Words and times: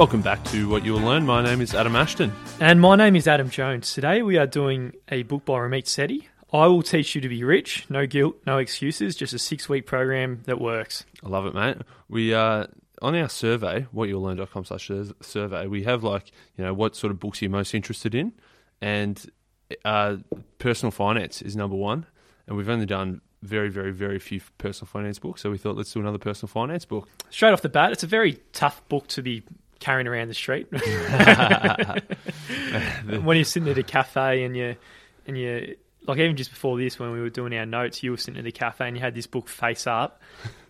Welcome 0.00 0.22
back 0.22 0.42
to 0.44 0.66
What 0.66 0.82
You 0.82 0.94
Will 0.94 1.02
Learn. 1.02 1.26
My 1.26 1.44
name 1.44 1.60
is 1.60 1.74
Adam 1.74 1.94
Ashton. 1.94 2.32
And 2.58 2.80
my 2.80 2.96
name 2.96 3.16
is 3.16 3.28
Adam 3.28 3.50
Jones. 3.50 3.92
Today 3.92 4.22
we 4.22 4.38
are 4.38 4.46
doing 4.46 4.94
a 5.10 5.24
book 5.24 5.44
by 5.44 5.58
Ramit 5.58 5.84
Sethi. 5.84 6.24
I 6.54 6.68
will 6.68 6.82
teach 6.82 7.14
you 7.14 7.20
to 7.20 7.28
be 7.28 7.44
rich, 7.44 7.84
no 7.90 8.06
guilt, 8.06 8.36
no 8.46 8.56
excuses, 8.56 9.14
just 9.14 9.34
a 9.34 9.38
six 9.38 9.68
week 9.68 9.84
program 9.84 10.40
that 10.46 10.58
works. 10.58 11.04
I 11.22 11.28
love 11.28 11.44
it, 11.44 11.52
mate. 11.52 11.76
We 12.08 12.32
uh, 12.32 12.68
on 13.02 13.14
our 13.14 13.28
survey, 13.28 13.86
whatyoulearn.com 13.94 14.64
slash 14.64 14.90
survey, 15.20 15.66
we 15.66 15.82
have 15.82 16.02
like, 16.02 16.32
you 16.56 16.64
know, 16.64 16.72
what 16.72 16.96
sort 16.96 17.10
of 17.10 17.20
books 17.20 17.42
you're 17.42 17.50
most 17.50 17.74
interested 17.74 18.14
in. 18.14 18.32
And 18.80 19.30
uh, 19.84 20.16
personal 20.58 20.92
finance 20.92 21.42
is 21.42 21.56
number 21.56 21.76
one. 21.76 22.06
And 22.46 22.56
we've 22.56 22.70
only 22.70 22.86
done 22.86 23.20
very, 23.42 23.68
very, 23.68 23.92
very 23.92 24.18
few 24.18 24.40
personal 24.56 24.86
finance 24.86 25.18
books. 25.18 25.42
So 25.42 25.50
we 25.50 25.58
thought, 25.58 25.76
let's 25.76 25.92
do 25.92 26.00
another 26.00 26.16
personal 26.16 26.48
finance 26.48 26.86
book. 26.86 27.06
Straight 27.28 27.52
off 27.52 27.60
the 27.60 27.68
bat, 27.68 27.92
it's 27.92 28.02
a 28.02 28.06
very 28.06 28.38
tough 28.54 28.80
book 28.88 29.06
to 29.08 29.20
be 29.20 29.42
carrying 29.80 30.06
around 30.06 30.28
the 30.28 30.34
street. 30.34 30.68
when 33.24 33.36
you're 33.36 33.44
sitting 33.44 33.68
at 33.68 33.78
a 33.78 33.82
cafe 33.82 34.44
and 34.44 34.56
you 34.56 34.76
and 35.26 35.36
you 35.36 35.76
like 36.06 36.18
even 36.18 36.36
just 36.36 36.50
before 36.50 36.78
this 36.78 36.98
when 36.98 37.12
we 37.12 37.20
were 37.20 37.30
doing 37.30 37.54
our 37.54 37.66
notes, 37.66 38.02
you 38.02 38.10
were 38.10 38.16
sitting 38.16 38.38
at 38.38 38.44
the 38.44 38.52
cafe 38.52 38.86
and 38.86 38.96
you 38.96 39.02
had 39.02 39.14
this 39.14 39.26
book 39.26 39.48
face 39.48 39.86
up, 39.86 40.20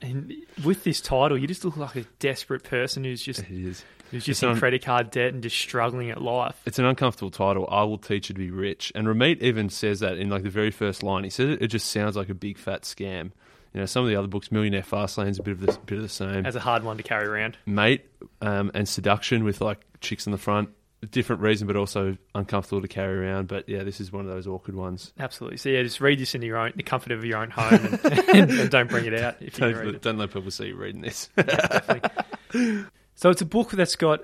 and 0.01 0.33
with 0.65 0.85
this 0.85 1.01
title, 1.01 1.39
you 1.39 1.47
just 1.47 1.65
look 1.65 1.77
like 1.77 1.97
a 1.97 2.03
desperate 2.19 2.65
person 2.65 3.05
who's 3.05 3.23
just 3.23 3.43
who's 3.43 3.85
just 4.13 4.29
it's 4.29 4.43
in 4.43 4.51
un- 4.51 4.59
credit 4.59 4.85
card 4.85 5.11
debt 5.11 5.33
and 5.33 5.43
just 5.43 5.57
struggling 5.57 6.11
at 6.11 6.21
life. 6.21 6.61
It's 6.67 6.79
an 6.79 6.85
uncomfortable 6.85 7.31
title. 7.31 7.69
I 7.71 7.85
will 7.85 7.99
teach 7.99 8.29
you 8.29 8.35
to 8.35 8.39
be 8.39 8.51
rich, 8.51 8.93
and 8.95 9.07
Ramit 9.07 9.41
even 9.41 9.69
says 9.69 10.01
that 10.01 10.19
in 10.19 10.31
like 10.31 10.43
the 10.43 10.51
very 10.51 10.71
first 10.71 11.03
line. 11.03 11.25
He 11.25 11.31
says 11.31 11.51
it, 11.51 11.63
it 11.63 11.69
just 11.69 11.91
sounds 11.91 12.17
like 12.17 12.29
a 12.29 12.35
big 12.35 12.59
fat 12.59 12.83
scam. 12.83 13.33
You 13.73 13.81
know, 13.81 13.87
some 13.87 14.03
of 14.03 14.09
the 14.09 14.17
other 14.17 14.27
books, 14.27 14.51
Millionaire 14.51 14.83
Fastlane's 14.83 15.39
a 15.39 15.43
bit 15.43 15.53
of 15.53 15.61
the 15.61 15.79
bit 15.87 15.97
of 15.97 16.03
the 16.03 16.09
same. 16.09 16.45
As 16.45 16.57
a 16.57 16.61
hard 16.61 16.83
one 16.83 16.97
to 16.97 17.03
carry 17.03 17.27
around, 17.27 17.57
mate, 17.67 18.05
um, 18.41 18.71
and 18.75 18.89
seduction 18.89 19.45
with 19.45 19.61
like 19.61 19.81
chicks 20.01 20.27
in 20.27 20.33
the 20.33 20.39
front. 20.39 20.71
Different 21.11 21.41
reason, 21.41 21.67
but 21.67 21.77
also 21.77 22.19
uncomfortable 22.35 22.83
to 22.83 22.89
carry 22.89 23.27
around. 23.27 23.49
But 23.49 23.69
yeah, 23.69 23.85
this 23.85 24.01
is 24.01 24.13
one 24.13 24.27
of 24.27 24.31
those 24.31 24.47
awkward 24.47 24.77
ones. 24.77 25.15
Absolutely. 25.19 25.57
So 25.57 25.71
yeah, 25.71 25.83
just 25.83 26.01
read 26.01 26.19
this 26.19 26.35
in 26.35 26.43
your 26.43 26.59
own, 26.59 26.73
the 26.77 26.83
comfort 26.83 27.13
of 27.13 27.25
your 27.25 27.39
own 27.39 27.49
home, 27.49 27.73
and, 27.73 28.05
and, 28.29 28.51
and 28.51 28.71
don't 28.71 28.91
bring 28.91 29.07
it 29.07 29.15
out. 29.15 29.37
If 29.41 29.57
don't, 29.57 29.83
you 29.87 29.93
don't 29.93 30.19
let 30.19 30.31
people 30.31 30.51
see 30.51 30.67
you 30.67 30.77
reading 30.77 31.01
this. 31.01 31.31
yeah, 31.39 32.83
so 33.15 33.31
it's 33.31 33.41
a 33.41 33.47
book 33.47 33.71
that's 33.71 33.97
got 33.97 34.21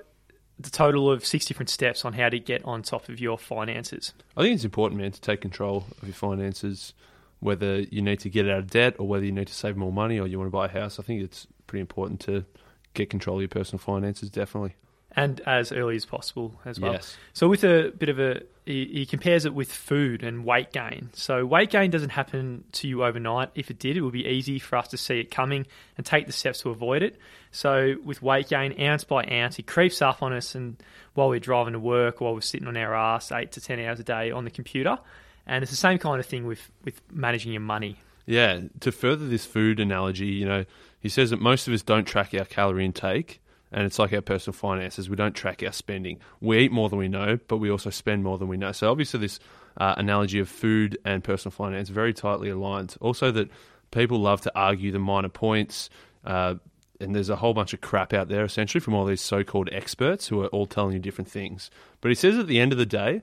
the 0.59 0.69
total 0.69 1.09
of 1.09 1.25
six 1.25 1.45
different 1.45 1.69
steps 1.69 2.03
on 2.05 2.13
how 2.13 2.29
to 2.29 2.39
get 2.39 2.63
on 2.65 2.81
top 2.81 3.09
of 3.09 3.19
your 3.19 3.37
finances. 3.37 4.13
I 4.35 4.41
think 4.41 4.55
it's 4.55 4.65
important, 4.65 5.01
man, 5.01 5.11
to 5.11 5.21
take 5.21 5.41
control 5.41 5.85
of 6.01 6.07
your 6.07 6.15
finances 6.15 6.93
whether 7.39 7.81
you 7.81 8.01
need 8.01 8.19
to 8.19 8.29
get 8.29 8.47
out 8.49 8.59
of 8.59 8.69
debt 8.69 8.95
or 8.99 9.07
whether 9.07 9.25
you 9.25 9.31
need 9.31 9.47
to 9.47 9.53
save 9.53 9.77
more 9.77 9.91
money 9.91 10.19
or 10.19 10.27
you 10.27 10.37
want 10.37 10.47
to 10.47 10.51
buy 10.51 10.65
a 10.65 10.69
house. 10.69 10.99
I 10.99 11.03
think 11.03 11.21
it's 11.21 11.47
pretty 11.67 11.81
important 11.81 12.19
to 12.21 12.45
get 12.93 13.09
control 13.09 13.37
of 13.37 13.41
your 13.41 13.49
personal 13.49 13.79
finances, 13.79 14.29
definitely. 14.29 14.75
And 15.15 15.41
as 15.47 15.71
early 15.71 15.95
as 15.95 16.05
possible 16.05 16.59
as 16.63 16.79
well. 16.79 16.93
Yes. 16.93 17.17
So, 17.33 17.47
with 17.47 17.63
a 17.63 17.91
bit 17.97 18.09
of 18.09 18.19
a, 18.19 18.41
he, 18.65 18.85
he 18.85 19.05
compares 19.07 19.45
it 19.45 19.53
with 19.53 19.71
food 19.71 20.21
and 20.21 20.45
weight 20.45 20.71
gain. 20.71 21.09
So, 21.13 21.43
weight 21.43 21.71
gain 21.71 21.89
doesn't 21.89 22.09
happen 22.09 22.65
to 22.73 22.87
you 22.87 23.03
overnight. 23.03 23.49
If 23.55 23.71
it 23.71 23.79
did, 23.79 23.97
it 23.97 24.01
would 24.01 24.13
be 24.13 24.27
easy 24.27 24.59
for 24.59 24.75
us 24.75 24.89
to 24.89 24.97
see 24.97 25.19
it 25.19 25.31
coming 25.31 25.65
and 25.97 26.05
take 26.05 26.27
the 26.27 26.33
steps 26.33 26.61
to 26.61 26.69
avoid 26.69 27.01
it. 27.01 27.17
So, 27.51 27.95
with 28.03 28.21
weight 28.21 28.49
gain, 28.49 28.79
ounce 28.79 29.05
by 29.05 29.25
ounce, 29.25 29.57
it 29.57 29.65
creeps 29.65 30.03
up 30.03 30.21
on 30.21 30.33
us, 30.33 30.53
and 30.53 30.77
while 31.15 31.29
we're 31.29 31.39
driving 31.39 31.73
to 31.73 31.79
work, 31.79 32.21
while 32.21 32.35
we're 32.35 32.41
sitting 32.41 32.67
on 32.67 32.77
our 32.77 32.93
ass 32.93 33.31
eight 33.31 33.53
to 33.53 33.61
10 33.61 33.79
hours 33.79 33.99
a 33.99 34.03
day 34.03 34.29
on 34.29 34.43
the 34.43 34.51
computer, 34.51 34.99
and 35.47 35.63
it's 35.63 35.71
the 35.71 35.77
same 35.77 35.97
kind 35.97 36.19
of 36.19 36.25
thing 36.25 36.45
with, 36.45 36.69
with 36.83 37.01
managing 37.11 37.51
your 37.51 37.61
money. 37.61 37.97
Yeah, 38.27 38.59
to 38.81 38.91
further 38.91 39.27
this 39.27 39.45
food 39.45 39.79
analogy, 39.79 40.27
you 40.27 40.45
know, 40.45 40.65
he 40.99 41.09
says 41.09 41.29
that 41.29 41.39
most 41.39 41.67
of 41.67 41.73
us 41.73 41.81
don't 41.81 42.05
track 42.05 42.33
our 42.33 42.45
calorie 42.45 42.85
intake, 42.85 43.41
and 43.71 43.85
it's 43.85 43.97
like 43.97 44.13
our 44.13 44.21
personal 44.21 44.53
finances. 44.53 45.09
We 45.09 45.15
don't 45.15 45.33
track 45.33 45.63
our 45.63 45.71
spending. 45.71 46.19
We 46.41 46.59
eat 46.59 46.71
more 46.71 46.89
than 46.89 46.99
we 46.99 47.07
know, 47.07 47.39
but 47.47 47.57
we 47.57 47.71
also 47.71 47.89
spend 47.89 48.23
more 48.23 48.37
than 48.37 48.47
we 48.47 48.57
know. 48.57 48.73
So 48.73 48.91
obviously, 48.91 49.21
this 49.21 49.39
uh, 49.77 49.95
analogy 49.97 50.39
of 50.39 50.49
food 50.49 50.97
and 51.05 51.23
personal 51.23 51.51
finance 51.51 51.89
very 51.89 52.13
tightly 52.13 52.49
aligned. 52.49 52.95
Also, 52.99 53.31
that 53.31 53.49
people 53.91 54.19
love 54.19 54.41
to 54.41 54.51
argue 54.55 54.91
the 54.91 54.99
minor 54.99 55.29
points. 55.29 55.89
Uh, 56.25 56.55
and 56.99 57.15
there's 57.15 57.29
a 57.29 57.35
whole 57.35 57.53
bunch 57.53 57.73
of 57.73 57.81
crap 57.81 58.11
out 58.11 58.27
there 58.27 58.43
essentially 58.43 58.81
from 58.81 58.93
all 58.93 59.05
these 59.05 59.21
so-called 59.21 59.69
experts 59.71 60.27
who 60.27 60.41
are 60.41 60.47
all 60.47 60.65
telling 60.65 60.93
you 60.93 60.99
different 60.99 61.29
things. 61.29 61.69
But 62.01 62.09
he 62.09 62.15
says 62.15 62.37
at 62.37 62.47
the 62.47 62.59
end 62.59 62.71
of 62.71 62.77
the 62.77 62.85
day, 62.85 63.21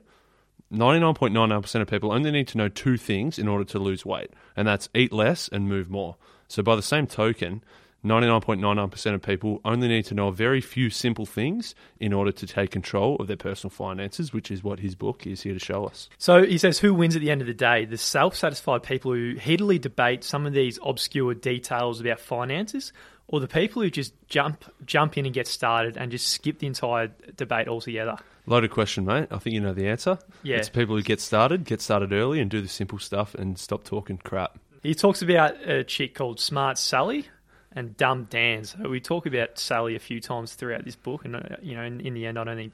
99.99% 0.73 1.81
of 1.81 1.87
people 1.87 2.11
only 2.11 2.31
need 2.31 2.47
to 2.49 2.57
know 2.57 2.69
two 2.69 2.97
things 2.97 3.37
in 3.37 3.47
order 3.47 3.63
to 3.65 3.79
lose 3.79 4.05
weight, 4.05 4.31
and 4.55 4.67
that's 4.67 4.89
eat 4.95 5.13
less 5.13 5.47
and 5.47 5.69
move 5.69 5.89
more. 5.89 6.15
So, 6.47 6.63
by 6.63 6.75
the 6.75 6.81
same 6.81 7.07
token, 7.07 7.63
99.99% 8.05 9.15
of 9.15 9.21
people 9.23 9.61
only 9.65 9.87
need 9.87 10.05
to 10.05 10.13
know 10.13 10.27
a 10.27 10.31
very 10.31 10.61
few 10.61 10.91
simple 10.91 11.25
things 11.25 11.73
in 11.99 12.13
order 12.13 12.31
to 12.31 12.45
take 12.45 12.69
control 12.69 13.15
of 13.15 13.25
their 13.25 13.35
personal 13.35 13.71
finances, 13.71 14.31
which 14.31 14.51
is 14.51 14.63
what 14.63 14.79
his 14.79 14.93
book 14.93 15.25
is 15.25 15.41
here 15.41 15.53
to 15.53 15.59
show 15.59 15.85
us. 15.85 16.07
So 16.19 16.43
he 16.43 16.59
says, 16.59 16.77
Who 16.77 16.93
wins 16.93 17.15
at 17.15 17.21
the 17.23 17.31
end 17.31 17.41
of 17.41 17.47
the 17.47 17.53
day? 17.53 17.85
The 17.85 17.97
self 17.97 18.35
satisfied 18.35 18.83
people 18.83 19.11
who 19.11 19.35
heatedly 19.35 19.79
debate 19.79 20.23
some 20.23 20.45
of 20.45 20.53
these 20.53 20.77
obscure 20.85 21.33
details 21.33 21.99
about 21.99 22.19
finances, 22.19 22.93
or 23.27 23.39
the 23.39 23.47
people 23.47 23.81
who 23.81 23.89
just 23.89 24.13
jump 24.27 24.65
jump 24.85 25.17
in 25.17 25.25
and 25.25 25.33
get 25.33 25.47
started 25.47 25.97
and 25.97 26.11
just 26.11 26.27
skip 26.27 26.59
the 26.59 26.67
entire 26.67 27.11
debate 27.35 27.67
altogether? 27.67 28.17
Loaded 28.47 28.71
question, 28.71 29.05
mate. 29.05 29.27
I 29.31 29.39
think 29.39 29.55
you 29.55 29.61
know 29.61 29.73
the 29.73 29.87
answer. 29.87 30.19
Yeah. 30.43 30.57
It's 30.57 30.69
people 30.69 30.95
who 30.95 31.01
get 31.01 31.19
started, 31.19 31.65
get 31.65 31.81
started 31.81 32.13
early, 32.13 32.39
and 32.39 32.49
do 32.49 32.61
the 32.61 32.67
simple 32.67 32.99
stuff 32.99 33.33
and 33.33 33.57
stop 33.57 33.83
talking 33.83 34.17
crap. 34.17 34.59
He 34.83 34.93
talks 34.93 35.23
about 35.23 35.55
a 35.67 35.83
chick 35.83 36.13
called 36.13 36.39
Smart 36.39 36.77
Sally 36.77 37.27
and 37.71 37.97
Dumb 37.97 38.27
Dan. 38.29 38.63
So 38.63 38.87
we 38.87 38.99
talk 38.99 39.25
about 39.25 39.57
Sally 39.57 39.95
a 39.95 39.99
few 39.99 40.21
times 40.21 40.53
throughout 40.53 40.85
this 40.85 40.95
book, 40.95 41.25
and 41.25 41.35
uh, 41.35 41.41
you 41.61 41.75
know, 41.75 41.81
in, 41.81 42.01
in 42.01 42.13
the 42.13 42.27
end, 42.27 42.37
I 42.37 42.43
don't 42.43 42.55
think 42.55 42.73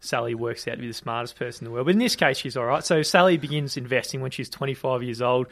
Sally 0.00 0.34
works 0.34 0.66
out 0.66 0.72
to 0.72 0.80
be 0.80 0.88
the 0.88 0.94
smartest 0.94 1.36
person 1.36 1.64
in 1.64 1.70
the 1.70 1.74
world. 1.74 1.86
But 1.86 1.92
in 1.92 1.98
this 1.98 2.16
case, 2.16 2.38
she's 2.38 2.56
all 2.56 2.64
right. 2.64 2.84
So 2.84 3.02
Sally 3.02 3.36
begins 3.36 3.76
investing 3.76 4.20
when 4.22 4.30
she's 4.30 4.48
25 4.48 5.02
years 5.02 5.20
old, 5.20 5.46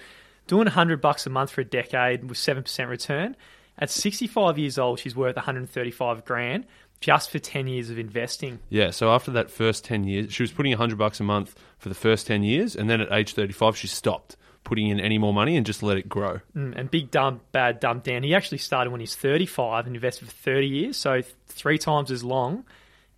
doing 0.47 0.65
100 0.65 1.01
bucks 1.01 1.27
a 1.27 1.31
month 1.31 1.51
for 1.51 1.61
a 1.61 1.65
decade 1.65 2.25
with 2.25 2.39
7% 2.39 2.89
return. 2.89 3.37
At 3.79 3.91
65 3.91 4.59
years 4.59 4.79
old, 4.79 5.01
she's 5.01 5.17
worth 5.17 5.37
135 5.37 6.25
grand 6.25 6.67
just 7.01 7.31
for 7.31 7.39
10 7.39 7.67
years 7.67 7.91
of 7.91 7.99
investing. 7.99 8.61
Yeah, 8.71 8.91
so 8.91 9.11
after 9.13 9.31
that 9.33 9.51
first 9.51 9.85
10 9.85 10.05
years, 10.05 10.33
she 10.33 10.43
was 10.43 10.53
putting 10.53 10.73
100 10.73 10.97
bucks 10.97 11.21
a 11.21 11.25
month 11.25 11.55
for 11.79 11.89
the 11.89 11.95
first 11.95 12.27
10 12.27 12.43
years, 12.45 12.75
and 12.77 12.89
then 12.89 13.01
at 13.01 13.13
age 13.13 13.35
35, 13.35 13.77
she 13.77 13.87
stopped 13.89 14.37
putting 14.63 14.89
in 14.89 14.99
any 14.99 15.19
more 15.19 15.35
money 15.35 15.57
and 15.59 15.67
just 15.67 15.83
let 15.83 15.99
it 15.99 16.09
grow. 16.09 16.41
Mm, 16.57 16.75
and 16.79 16.91
big 16.91 17.11
dumb, 17.11 17.41
bad 17.53 17.81
dumb 17.81 17.99
Dan, 18.01 18.23
he 18.23 18.35
actually 18.35 18.57
started 18.59 18.91
when 18.91 19.01
he's 19.01 19.15
35 19.15 19.87
and 19.87 19.95
invested 19.95 20.29
for 20.29 20.33
30 20.35 20.67
years, 20.67 20.97
so 20.97 21.21
three 21.49 21.77
times 21.77 22.11
as 22.11 22.25
long, 22.25 22.65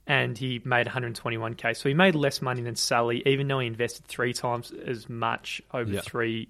and 0.09 0.37
he 0.37 0.61
made 0.65 0.89
121k. 0.89 1.77
So 1.77 1.89
he 1.89 1.95
made 1.95 2.17
less 2.17 2.43
money 2.43 2.63
than 2.63 2.75
Sally, 2.75 3.23
even 3.27 3.47
though 3.47 3.61
he 3.61 3.67
invested 3.69 4.07
three 4.07 4.33
times 4.33 4.73
as 4.73 5.09
much 5.09 5.63
over 5.73 5.93
Yeah. 5.93 6.01
three 6.01 6.49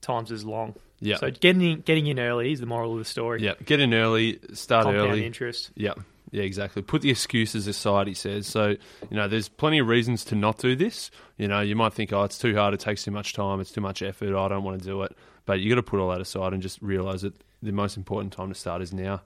times 0.00 0.32
as 0.32 0.44
long. 0.44 0.74
Yeah. 1.04 1.16
So 1.16 1.30
getting 1.30 1.62
in, 1.62 1.80
getting 1.82 2.06
in 2.06 2.18
early 2.18 2.52
is 2.52 2.60
the 2.60 2.66
moral 2.66 2.92
of 2.92 2.98
the 2.98 3.04
story. 3.04 3.42
Yeah, 3.42 3.54
get 3.64 3.78
in 3.80 3.92
early, 3.92 4.40
start 4.54 4.84
Compound 4.84 5.10
early. 5.10 5.26
interest. 5.26 5.70
Yeah, 5.76 5.92
yeah, 6.30 6.42
exactly. 6.42 6.80
Put 6.82 7.02
the 7.02 7.10
excuses 7.10 7.66
aside, 7.66 8.08
he 8.08 8.14
says. 8.14 8.46
So, 8.46 8.68
you 8.68 9.16
know, 9.16 9.28
there's 9.28 9.48
plenty 9.48 9.78
of 9.78 9.86
reasons 9.86 10.24
to 10.26 10.34
not 10.34 10.58
do 10.58 10.74
this. 10.74 11.10
You 11.36 11.46
know, 11.46 11.60
you 11.60 11.76
might 11.76 11.92
think, 11.92 12.12
oh, 12.12 12.24
it's 12.24 12.38
too 12.38 12.54
hard, 12.54 12.72
it 12.74 12.80
takes 12.80 13.04
too 13.04 13.10
much 13.10 13.34
time, 13.34 13.60
it's 13.60 13.70
too 13.70 13.82
much 13.82 14.02
effort, 14.02 14.34
I 14.34 14.48
don't 14.48 14.64
want 14.64 14.80
to 14.80 14.84
do 14.84 15.02
it. 15.02 15.16
But 15.46 15.60
you 15.60 15.68
got 15.68 15.76
to 15.76 15.82
put 15.82 16.00
all 16.00 16.08
that 16.10 16.22
aside 16.22 16.54
and 16.54 16.62
just 16.62 16.80
realize 16.80 17.20
that 17.22 17.34
the 17.62 17.72
most 17.72 17.96
important 17.98 18.32
time 18.32 18.48
to 18.48 18.54
start 18.54 18.80
is 18.80 18.94
now. 18.94 19.20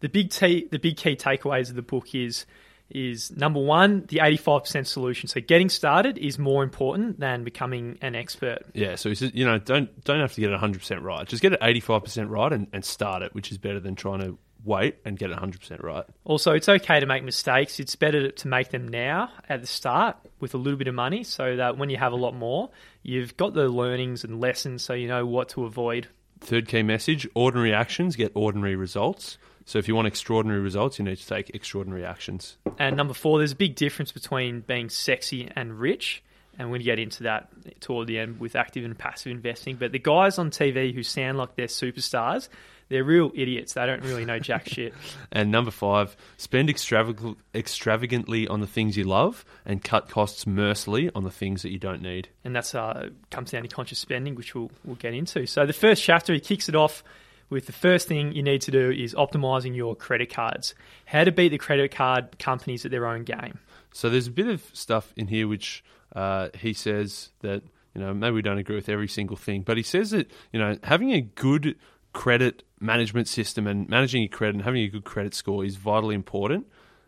The 0.00 0.08
big 0.08 0.30
t- 0.30 0.66
the 0.70 0.78
big 0.78 0.96
key 0.96 1.14
takeaways 1.14 1.68
of 1.68 1.76
the 1.76 1.82
book 1.82 2.14
is 2.14 2.46
is 2.90 3.30
number 3.30 3.60
one, 3.60 4.06
the 4.08 4.18
85% 4.18 4.86
solution. 4.86 5.28
So 5.28 5.40
getting 5.40 5.68
started 5.68 6.18
is 6.18 6.38
more 6.38 6.62
important 6.62 7.20
than 7.20 7.44
becoming 7.44 7.98
an 8.00 8.14
expert. 8.14 8.64
Yeah, 8.72 8.94
so 8.96 9.10
you 9.10 9.44
know, 9.44 9.58
don't 9.58 10.04
don't 10.04 10.20
have 10.20 10.32
to 10.34 10.40
get 10.40 10.50
it 10.50 10.60
100% 10.60 11.02
right. 11.02 11.26
Just 11.26 11.42
get 11.42 11.52
it 11.52 11.60
85% 11.60 12.30
right 12.30 12.52
and, 12.52 12.66
and 12.72 12.84
start 12.84 13.22
it, 13.22 13.34
which 13.34 13.52
is 13.52 13.58
better 13.58 13.80
than 13.80 13.94
trying 13.94 14.20
to 14.20 14.38
wait 14.64 14.96
and 15.04 15.18
get 15.18 15.30
it 15.30 15.38
100% 15.38 15.82
right. 15.82 16.04
Also, 16.24 16.52
it's 16.52 16.68
okay 16.68 17.00
to 17.00 17.06
make 17.06 17.24
mistakes. 17.24 17.78
It's 17.80 17.96
better 17.96 18.30
to 18.30 18.48
make 18.48 18.70
them 18.70 18.88
now 18.88 19.30
at 19.48 19.60
the 19.60 19.66
start 19.66 20.16
with 20.40 20.54
a 20.54 20.58
little 20.58 20.78
bit 20.78 20.88
of 20.88 20.94
money 20.94 21.24
so 21.24 21.56
that 21.56 21.78
when 21.78 21.90
you 21.90 21.96
have 21.96 22.12
a 22.12 22.16
lot 22.16 22.34
more, 22.34 22.70
you've 23.02 23.36
got 23.36 23.54
the 23.54 23.68
learnings 23.68 24.24
and 24.24 24.40
lessons 24.40 24.82
so 24.82 24.94
you 24.94 25.08
know 25.08 25.26
what 25.26 25.50
to 25.50 25.64
avoid. 25.64 26.08
Third 26.40 26.68
key 26.68 26.82
message 26.82 27.26
ordinary 27.34 27.72
actions 27.72 28.16
get 28.16 28.32
ordinary 28.34 28.76
results. 28.76 29.38
So 29.68 29.78
if 29.78 29.86
you 29.86 29.94
want 29.94 30.08
extraordinary 30.08 30.60
results, 30.60 30.98
you 30.98 31.04
need 31.04 31.18
to 31.18 31.26
take 31.26 31.50
extraordinary 31.50 32.02
actions. 32.02 32.56
And 32.78 32.96
number 32.96 33.12
four, 33.12 33.36
there's 33.36 33.52
a 33.52 33.56
big 33.56 33.74
difference 33.74 34.12
between 34.12 34.60
being 34.60 34.88
sexy 34.88 35.52
and 35.54 35.78
rich. 35.78 36.22
And 36.58 36.68
we're 36.68 36.78
going 36.78 36.80
to 36.80 36.84
get 36.86 36.98
into 36.98 37.24
that 37.24 37.50
toward 37.80 38.06
the 38.06 38.18
end 38.18 38.40
with 38.40 38.56
active 38.56 38.86
and 38.86 38.98
passive 38.98 39.30
investing. 39.30 39.76
But 39.76 39.92
the 39.92 39.98
guys 39.98 40.38
on 40.38 40.50
TV 40.50 40.94
who 40.94 41.02
sound 41.02 41.36
like 41.36 41.54
they're 41.54 41.66
superstars, 41.66 42.48
they're 42.88 43.04
real 43.04 43.30
idiots. 43.34 43.74
They 43.74 43.84
don't 43.84 44.02
really 44.04 44.24
know 44.24 44.38
jack 44.38 44.66
shit. 44.70 44.94
And 45.30 45.50
number 45.50 45.70
five, 45.70 46.16
spend 46.38 46.70
extravag- 46.70 47.36
extravagantly 47.54 48.48
on 48.48 48.62
the 48.62 48.66
things 48.66 48.96
you 48.96 49.04
love 49.04 49.44
and 49.66 49.84
cut 49.84 50.08
costs 50.08 50.46
mercilessly 50.46 51.10
on 51.14 51.24
the 51.24 51.30
things 51.30 51.60
that 51.60 51.72
you 51.72 51.78
don't 51.78 52.00
need. 52.00 52.30
And 52.42 52.56
that's 52.56 52.74
uh, 52.74 53.10
comes 53.30 53.50
down 53.50 53.64
to 53.64 53.68
conscious 53.68 53.98
spending, 53.98 54.34
which 54.34 54.54
we'll, 54.54 54.70
we'll 54.86 54.96
get 54.96 55.12
into. 55.12 55.44
So 55.44 55.66
the 55.66 55.74
first 55.74 56.02
chapter, 56.02 56.32
he 56.32 56.40
kicks 56.40 56.70
it 56.70 56.74
off 56.74 57.04
with 57.50 57.66
the 57.66 57.72
first 57.72 58.08
thing 58.08 58.32
you 58.32 58.42
need 58.42 58.60
to 58.62 58.70
do 58.70 58.90
is 58.90 59.14
optimizing 59.14 59.74
your 59.74 59.96
credit 59.96 60.32
cards. 60.32 60.74
How 61.06 61.24
to 61.24 61.32
beat 61.32 61.48
the 61.48 61.58
credit 61.58 61.90
card 61.90 62.38
companies 62.38 62.84
at 62.84 62.90
their 62.90 63.06
own 63.06 63.24
game. 63.24 63.58
So 63.92 64.10
there's 64.10 64.26
a 64.26 64.32
bit 64.32 64.48
of 64.48 64.62
stuff 64.72 65.12
in 65.16 65.28
here 65.28 65.48
which 65.48 65.82
uh, 66.14 66.48
he 66.58 66.72
says 66.72 67.30
that 67.40 67.62
you 67.94 68.00
know 68.00 68.14
maybe 68.14 68.34
we 68.34 68.42
don't 68.42 68.58
agree 68.58 68.76
with 68.76 68.88
every 68.88 69.08
single 69.08 69.36
thing, 69.36 69.62
but 69.62 69.76
he 69.76 69.82
says 69.82 70.10
that 70.10 70.30
you 70.52 70.58
know 70.58 70.78
having 70.82 71.12
a 71.12 71.20
good 71.20 71.76
credit 72.12 72.64
management 72.80 73.28
system 73.28 73.66
and 73.66 73.88
managing 73.88 74.22
your 74.22 74.28
credit 74.28 74.54
and 74.54 74.64
having 74.64 74.82
a 74.82 74.88
good 74.88 75.04
credit 75.04 75.34
score 75.34 75.64
is 75.64 75.76
vitally 75.76 76.14
important 76.14 76.66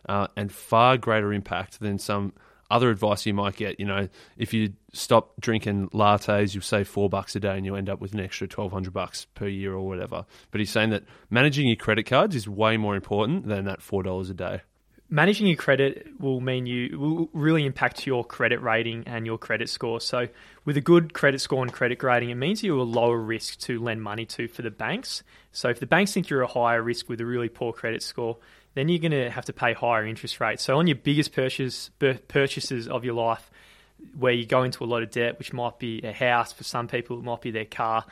uh, 0.09 0.27
and 0.37 0.53
far 0.53 0.97
greater 0.97 1.33
impact 1.33 1.81
than 1.81 1.99
some 1.99 2.33
other 2.71 2.91
advice 2.91 3.27
you 3.27 3.35
might 3.35 3.57
get. 3.57 3.81
You 3.81 3.87
know, 3.87 4.09
if 4.37 4.55
you 4.55 4.73
stop 4.93 5.33
drinking 5.41 5.91
lattes, 5.91 6.55
you'll 6.55 6.63
save 6.63 6.89
four 6.89 7.09
bucks 7.09 7.37
a 7.37 7.41
day 7.41 7.57
and 7.57 7.67
you 7.67 7.77
end 7.77 7.89
up 7.89 8.01
with 8.01 8.15
an 8.15 8.21
extra 8.21 8.47
twelve 8.47 8.73
hundred 8.73 8.93
bucks 8.93 9.27
per 9.35 9.47
year 9.47 9.75
or 9.75 9.87
whatever. 9.87 10.25
But 10.51 10.61
he's 10.61 10.71
saying 10.71 10.91
that 10.91 11.05
managing 11.31 11.67
your 11.67 11.77
credit 11.77 12.07
cards 12.07 12.35
is 12.35 12.49
way 12.49 12.77
more 12.77 12.95
important 12.95 13.47
than 13.47 13.65
that 13.65 13.83
four 13.83 14.03
dollars 14.03 14.31
a 14.31 14.35
day. 14.35 14.61
Managing 15.13 15.49
your 15.49 15.57
credit 15.57 16.07
will 16.21 16.41
mean 16.41 16.67
you 16.67 16.97
will 16.97 17.31
really 17.33 17.67
impact 17.67 18.07
your 18.07 18.25
credit 18.25 18.63
rating 18.63 19.03
and 19.09 19.27
your 19.27 19.39
credit 19.39 19.69
score. 19.69 20.01
So, 20.01 20.29
with 20.65 20.77
a 20.77 20.81
good 20.81 21.15
credit 21.15 21.41
score 21.41 21.65
and 21.65 21.73
credit 21.73 22.01
rating, 22.01 22.31
it 22.31 22.37
means 22.37 22.63
you're 22.63 22.79
a 22.79 22.85
lower 22.85 23.19
risk 23.19 23.59
to 23.63 23.81
lend 23.81 24.05
money 24.05 24.25
to 24.27 24.47
for 24.47 24.63
the 24.63 24.71
banks. 24.71 25.25
So, 25.51 25.69
if 25.69 25.81
the 25.81 25.87
banks 25.87 26.13
think 26.13 26.31
you're 26.31 26.43
a 26.43 26.47
higher 26.47 26.81
risk 26.81 27.09
with 27.09 27.21
a 27.21 27.27
really 27.27 27.49
poor 27.49 27.73
credit 27.73 28.05
score, 28.05 28.39
then 28.75 28.89
you're 28.89 28.99
going 28.99 29.13
to 29.13 29.31
have 29.31 29.45
to 29.47 29.53
pay 29.53 29.73
higher 29.73 30.07
interest 30.07 30.41
rates. 30.41 30.63
So 30.63 30.79
on 30.79 30.87
your 30.87 30.97
biggest 30.97 31.33
purchase, 31.33 31.91
purchases 32.29 32.89
of 32.89 33.05
your 33.05 33.15
life, 33.15 33.51
where 34.19 34.33
you 34.33 34.47
go 34.47 34.63
into 34.63 34.85
a 34.85 34.87
lot 34.87 35.03
of 35.03 35.11
debt, 35.11 35.39
which 35.39 35.53
might 35.53 35.79
be 35.79 36.01
a 36.03 36.13
house 36.13 36.53
for 36.53 36.65
some 36.65 36.89
people, 36.89 37.19
it 37.19 37.25
might 37.25 37.41
be 37.41 37.51
their 37.51 37.65
car. 37.65 38.05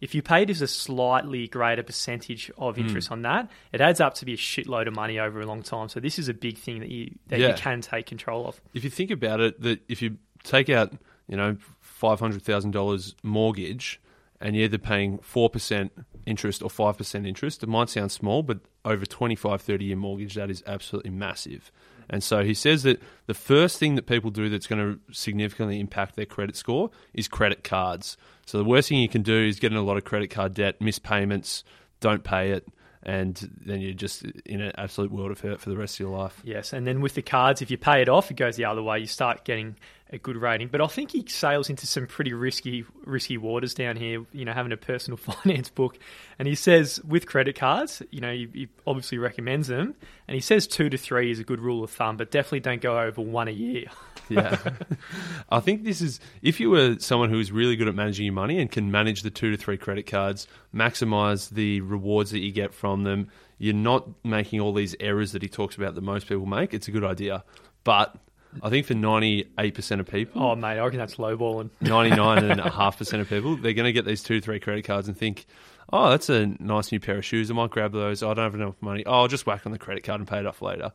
If 0.00 0.14
you 0.14 0.22
pay 0.22 0.44
just 0.44 0.60
a 0.60 0.66
slightly 0.66 1.48
greater 1.48 1.82
percentage 1.82 2.50
of 2.58 2.76
hmm. 2.76 2.82
interest 2.82 3.08
mm. 3.08 3.12
on 3.12 3.22
that, 3.22 3.50
it 3.72 3.80
adds 3.80 4.00
up 4.00 4.14
to 4.16 4.24
be 4.24 4.34
a 4.34 4.36
shitload 4.36 4.88
of 4.88 4.94
money 4.94 5.18
over 5.18 5.40
a 5.40 5.46
long 5.46 5.62
time. 5.62 5.88
So 5.88 6.00
this 6.00 6.18
is 6.18 6.28
a 6.28 6.34
big 6.34 6.58
thing 6.58 6.80
that 6.80 6.90
you 6.90 7.14
that 7.28 7.40
yeah. 7.40 7.48
you 7.48 7.54
can 7.54 7.80
take 7.80 8.04
control 8.04 8.46
of. 8.46 8.60
If 8.74 8.84
you 8.84 8.90
think 8.90 9.10
about 9.10 9.40
it, 9.40 9.60
that 9.62 9.80
if 9.88 10.02
you 10.02 10.18
take 10.44 10.68
out, 10.68 10.92
you 11.28 11.36
know, 11.36 11.56
five 11.80 12.20
hundred 12.20 12.42
thousand 12.42 12.72
dollars 12.72 13.14
mortgage, 13.22 13.98
and 14.40 14.54
you're 14.54 14.66
either 14.66 14.78
paying 14.78 15.18
4% 15.18 15.90
interest 16.26 16.62
or 16.62 16.68
5% 16.68 17.26
interest. 17.26 17.62
It 17.62 17.68
might 17.68 17.88
sound 17.88 18.12
small, 18.12 18.42
but 18.42 18.58
over 18.84 19.06
25, 19.06 19.62
30 19.62 19.84
year 19.84 19.96
mortgage, 19.96 20.34
that 20.34 20.50
is 20.50 20.62
absolutely 20.66 21.10
massive. 21.10 21.70
And 22.08 22.22
so 22.22 22.44
he 22.44 22.54
says 22.54 22.82
that 22.84 23.00
the 23.26 23.34
first 23.34 23.78
thing 23.78 23.94
that 23.96 24.06
people 24.06 24.30
do 24.30 24.48
that's 24.48 24.66
going 24.66 24.80
to 24.80 25.14
significantly 25.14 25.80
impact 25.80 26.16
their 26.16 26.26
credit 26.26 26.56
score 26.56 26.90
is 27.14 27.26
credit 27.28 27.64
cards. 27.64 28.16
So 28.44 28.58
the 28.58 28.64
worst 28.64 28.88
thing 28.88 28.98
you 28.98 29.08
can 29.08 29.22
do 29.22 29.44
is 29.44 29.58
get 29.58 29.72
in 29.72 29.78
a 29.78 29.82
lot 29.82 29.96
of 29.96 30.04
credit 30.04 30.30
card 30.30 30.54
debt, 30.54 30.80
miss 30.80 30.98
payments, 30.98 31.64
don't 32.00 32.22
pay 32.22 32.50
it, 32.50 32.68
and 33.06 33.48
then 33.64 33.80
you're 33.80 33.94
just 33.94 34.24
in 34.44 34.60
an 34.60 34.72
absolute 34.76 35.12
world 35.12 35.30
of 35.30 35.38
hurt 35.38 35.60
for 35.60 35.70
the 35.70 35.76
rest 35.76 35.94
of 35.94 36.00
your 36.00 36.18
life. 36.18 36.42
Yes, 36.44 36.72
and 36.72 36.84
then 36.84 37.00
with 37.00 37.14
the 37.14 37.22
cards, 37.22 37.62
if 37.62 37.70
you 37.70 37.78
pay 37.78 38.02
it 38.02 38.08
off, 38.08 38.32
it 38.32 38.36
goes 38.36 38.56
the 38.56 38.64
other 38.64 38.82
way. 38.82 38.98
You 38.98 39.06
start 39.06 39.44
getting 39.44 39.76
a 40.10 40.18
good 40.18 40.36
rating. 40.36 40.68
But 40.68 40.80
I 40.80 40.88
think 40.88 41.12
he 41.12 41.24
sails 41.28 41.70
into 41.70 41.86
some 41.86 42.08
pretty 42.08 42.32
risky 42.32 42.84
risky 43.04 43.38
waters 43.38 43.74
down 43.74 43.94
here. 43.94 44.26
You 44.32 44.44
know, 44.44 44.52
having 44.52 44.72
a 44.72 44.76
personal 44.76 45.16
finance 45.16 45.70
book, 45.70 45.96
and 46.40 46.48
he 46.48 46.56
says 46.56 47.00
with 47.06 47.26
credit 47.26 47.54
cards, 47.54 48.02
you 48.10 48.20
know, 48.20 48.32
he, 48.32 48.48
he, 48.52 48.68
obviously 48.88 49.18
recommends 49.18 49.68
them, 49.68 49.94
and 50.26 50.34
he 50.34 50.40
says 50.40 50.66
two 50.66 50.90
to 50.90 50.98
three 50.98 51.30
is 51.30 51.38
a 51.38 51.44
good 51.44 51.60
rule 51.60 51.84
of 51.84 51.90
thumb, 51.90 52.16
but 52.16 52.32
definitely 52.32 52.60
don't 52.60 52.80
go 52.80 52.98
over 52.98 53.22
one 53.22 53.46
a 53.46 53.52
year. 53.52 53.84
yeah, 54.28 54.58
I 55.50 55.60
think 55.60 55.84
this 55.84 56.00
is 56.00 56.20
if 56.42 56.60
you 56.60 56.70
were 56.70 56.96
someone 56.98 57.30
who 57.30 57.38
is 57.38 57.52
really 57.52 57.76
good 57.76 57.88
at 57.88 57.94
managing 57.94 58.26
your 58.26 58.34
money 58.34 58.58
and 58.58 58.70
can 58.70 58.90
manage 58.90 59.22
the 59.22 59.30
two 59.30 59.50
to 59.50 59.56
three 59.56 59.76
credit 59.76 60.06
cards, 60.06 60.46
maximize 60.74 61.50
the 61.50 61.80
rewards 61.82 62.30
that 62.30 62.40
you 62.40 62.52
get 62.52 62.74
from 62.74 63.04
them. 63.04 63.28
You're 63.58 63.74
not 63.74 64.08
making 64.22 64.60
all 64.60 64.74
these 64.74 64.94
errors 65.00 65.32
that 65.32 65.42
he 65.42 65.48
talks 65.48 65.76
about 65.76 65.94
that 65.94 66.02
most 66.02 66.26
people 66.26 66.46
make. 66.46 66.74
It's 66.74 66.88
a 66.88 66.90
good 66.90 67.04
idea, 67.04 67.42
but 67.84 68.16
I 68.62 68.70
think 68.70 68.86
for 68.86 68.94
98% 68.94 70.00
of 70.00 70.06
people. 70.06 70.42
Oh, 70.42 70.56
mate, 70.56 70.78
I 70.78 70.84
reckon 70.84 70.98
that's 70.98 71.16
lowballing. 71.16 71.70
99.5% 71.82 73.20
of 73.20 73.28
people, 73.28 73.56
they're 73.56 73.72
going 73.72 73.86
to 73.86 73.92
get 73.92 74.04
these 74.04 74.22
two, 74.22 74.40
three 74.40 74.60
credit 74.60 74.84
cards 74.84 75.08
and 75.08 75.16
think, 75.16 75.46
oh, 75.92 76.10
that's 76.10 76.28
a 76.28 76.46
nice 76.58 76.92
new 76.92 77.00
pair 77.00 77.18
of 77.18 77.24
shoes. 77.24 77.50
I 77.50 77.54
might 77.54 77.70
grab 77.70 77.92
those. 77.92 78.22
I 78.22 78.28
don't 78.34 78.44
have 78.44 78.54
enough 78.54 78.76
money. 78.80 79.04
Oh, 79.06 79.20
I'll 79.20 79.28
just 79.28 79.46
whack 79.46 79.66
on 79.66 79.72
the 79.72 79.78
credit 79.78 80.04
card 80.04 80.20
and 80.20 80.28
pay 80.28 80.38
it 80.38 80.46
off 80.46 80.62
later. 80.62 80.92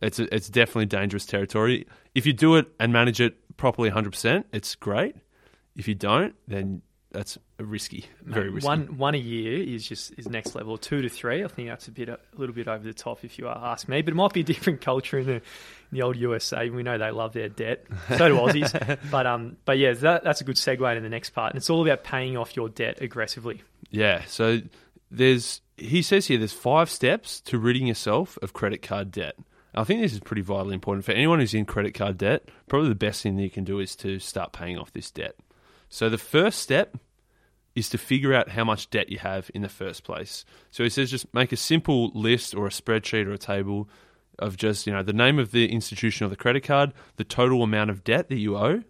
It's, 0.00 0.18
a, 0.18 0.34
it's 0.34 0.48
definitely 0.48 0.86
dangerous 0.86 1.26
territory. 1.26 1.86
If 2.14 2.26
you 2.26 2.32
do 2.32 2.56
it 2.56 2.66
and 2.78 2.92
manage 2.92 3.20
it 3.20 3.56
properly 3.56 3.90
100%, 3.90 4.44
it's 4.52 4.74
great. 4.74 5.16
If 5.76 5.88
you 5.88 5.94
don't, 5.94 6.34
then 6.46 6.82
that's 7.10 7.38
risky, 7.58 8.04
very 8.22 8.50
risky. 8.50 8.66
One 8.66 8.98
one 8.98 9.14
a 9.14 9.18
year 9.18 9.62
is 9.62 9.86
just 9.86 10.12
is 10.18 10.28
next 10.28 10.54
level. 10.54 10.76
Two 10.76 11.00
to 11.00 11.08
three, 11.08 11.42
I 11.42 11.48
think 11.48 11.68
that's 11.68 11.88
a 11.88 11.90
bit 11.90 12.08
a 12.10 12.18
little 12.36 12.54
bit 12.54 12.68
over 12.68 12.84
the 12.84 12.92
top 12.92 13.24
if 13.24 13.38
you 13.38 13.48
ask 13.48 13.88
me. 13.88 14.02
But 14.02 14.12
it 14.12 14.16
might 14.16 14.32
be 14.34 14.40
a 14.40 14.44
different 14.44 14.82
culture 14.82 15.18
in 15.18 15.26
the, 15.26 15.32
in 15.34 15.42
the 15.92 16.02
old 16.02 16.16
USA. 16.16 16.68
We 16.68 16.82
know 16.82 16.98
they 16.98 17.10
love 17.10 17.32
their 17.32 17.48
debt. 17.48 17.86
So 18.08 18.28
do 18.28 18.36
Aussies. 18.36 18.98
but 19.10 19.26
um, 19.26 19.56
but 19.64 19.78
yeah, 19.78 19.94
that, 19.94 20.22
that's 20.22 20.42
a 20.42 20.44
good 20.44 20.56
segue 20.56 20.94
to 20.94 21.00
the 21.00 21.08
next 21.08 21.30
part, 21.30 21.52
and 21.52 21.58
it's 21.58 21.70
all 21.70 21.82
about 21.82 22.04
paying 22.04 22.36
off 22.36 22.54
your 22.54 22.68
debt 22.68 23.00
aggressively. 23.00 23.62
Yeah. 23.90 24.24
So 24.26 24.60
there's 25.10 25.62
he 25.78 26.02
says 26.02 26.26
here 26.26 26.36
there's 26.36 26.52
five 26.52 26.90
steps 26.90 27.40
to 27.42 27.58
ridding 27.58 27.86
yourself 27.86 28.38
of 28.42 28.52
credit 28.52 28.82
card 28.82 29.10
debt. 29.10 29.36
I 29.78 29.84
think 29.84 30.00
this 30.00 30.12
is 30.12 30.18
pretty 30.18 30.42
vitally 30.42 30.74
important 30.74 31.04
for 31.04 31.12
anyone 31.12 31.38
who's 31.38 31.54
in 31.54 31.64
credit 31.64 31.94
card 31.94 32.18
debt. 32.18 32.48
Probably 32.68 32.88
the 32.88 32.96
best 32.96 33.22
thing 33.22 33.36
that 33.36 33.44
you 33.44 33.50
can 33.50 33.62
do 33.62 33.78
is 33.78 33.94
to 33.96 34.18
start 34.18 34.52
paying 34.52 34.76
off 34.76 34.92
this 34.92 35.12
debt. 35.12 35.36
So 35.88 36.08
the 36.08 36.18
first 36.18 36.58
step 36.58 36.96
is 37.76 37.88
to 37.90 37.98
figure 37.98 38.34
out 38.34 38.48
how 38.48 38.64
much 38.64 38.90
debt 38.90 39.08
you 39.08 39.18
have 39.18 39.52
in 39.54 39.62
the 39.62 39.68
first 39.68 40.02
place. 40.02 40.44
So 40.72 40.82
he 40.82 40.90
says 40.90 41.12
just 41.12 41.32
make 41.32 41.52
a 41.52 41.56
simple 41.56 42.10
list 42.12 42.56
or 42.56 42.66
a 42.66 42.70
spreadsheet 42.70 43.28
or 43.28 43.32
a 43.32 43.38
table 43.38 43.88
of 44.40 44.56
just, 44.56 44.84
you 44.84 44.92
know, 44.92 45.04
the 45.04 45.12
name 45.12 45.38
of 45.38 45.52
the 45.52 45.70
institution 45.70 46.24
of 46.24 46.30
the 46.30 46.36
credit 46.36 46.64
card, 46.64 46.92
the 47.14 47.22
total 47.22 47.62
amount 47.62 47.90
of 47.90 48.02
debt 48.02 48.28
that 48.30 48.38
you 48.38 48.56
owe, 48.56 48.82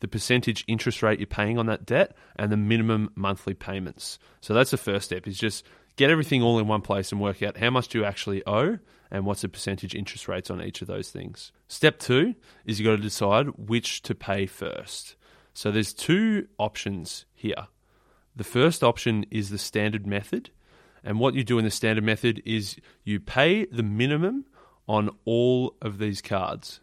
the 0.00 0.08
percentage 0.08 0.62
interest 0.68 1.02
rate 1.02 1.20
you're 1.20 1.26
paying 1.26 1.58
on 1.58 1.66
that 1.66 1.86
debt, 1.86 2.14
and 2.36 2.52
the 2.52 2.58
minimum 2.58 3.10
monthly 3.14 3.54
payments. 3.54 4.18
So 4.42 4.52
that's 4.52 4.72
the 4.72 4.76
first 4.76 5.06
step 5.06 5.26
is 5.26 5.38
just 5.38 5.64
get 5.96 6.10
everything 6.10 6.42
all 6.42 6.58
in 6.58 6.68
one 6.68 6.82
place 6.82 7.12
and 7.12 7.20
work 7.20 7.42
out 7.42 7.56
how 7.56 7.70
much 7.70 7.88
do 7.88 7.98
you 7.98 8.04
actually 8.04 8.46
owe 8.46 8.78
and 9.14 9.24
what's 9.24 9.42
the 9.42 9.48
percentage 9.48 9.94
interest 9.94 10.26
rates 10.26 10.50
on 10.50 10.60
each 10.60 10.82
of 10.82 10.88
those 10.88 11.08
things. 11.08 11.52
Step 11.68 12.00
2 12.00 12.34
is 12.66 12.80
you've 12.80 12.86
got 12.86 12.96
to 12.96 13.02
decide 13.02 13.46
which 13.56 14.02
to 14.02 14.12
pay 14.12 14.44
first. 14.44 15.14
So 15.52 15.70
there's 15.70 15.92
two 15.92 16.48
options 16.58 17.24
here. 17.32 17.68
The 18.34 18.42
first 18.42 18.82
option 18.82 19.24
is 19.30 19.50
the 19.50 19.58
standard 19.58 20.04
method. 20.04 20.50
And 21.04 21.20
what 21.20 21.34
you 21.34 21.44
do 21.44 21.58
in 21.58 21.64
the 21.64 21.70
standard 21.70 22.02
method 22.02 22.42
is 22.44 22.76
you 23.04 23.20
pay 23.20 23.66
the 23.66 23.84
minimum 23.84 24.46
on 24.88 25.10
all 25.24 25.76
of 25.80 25.98
these 25.98 26.20
cards. 26.20 26.80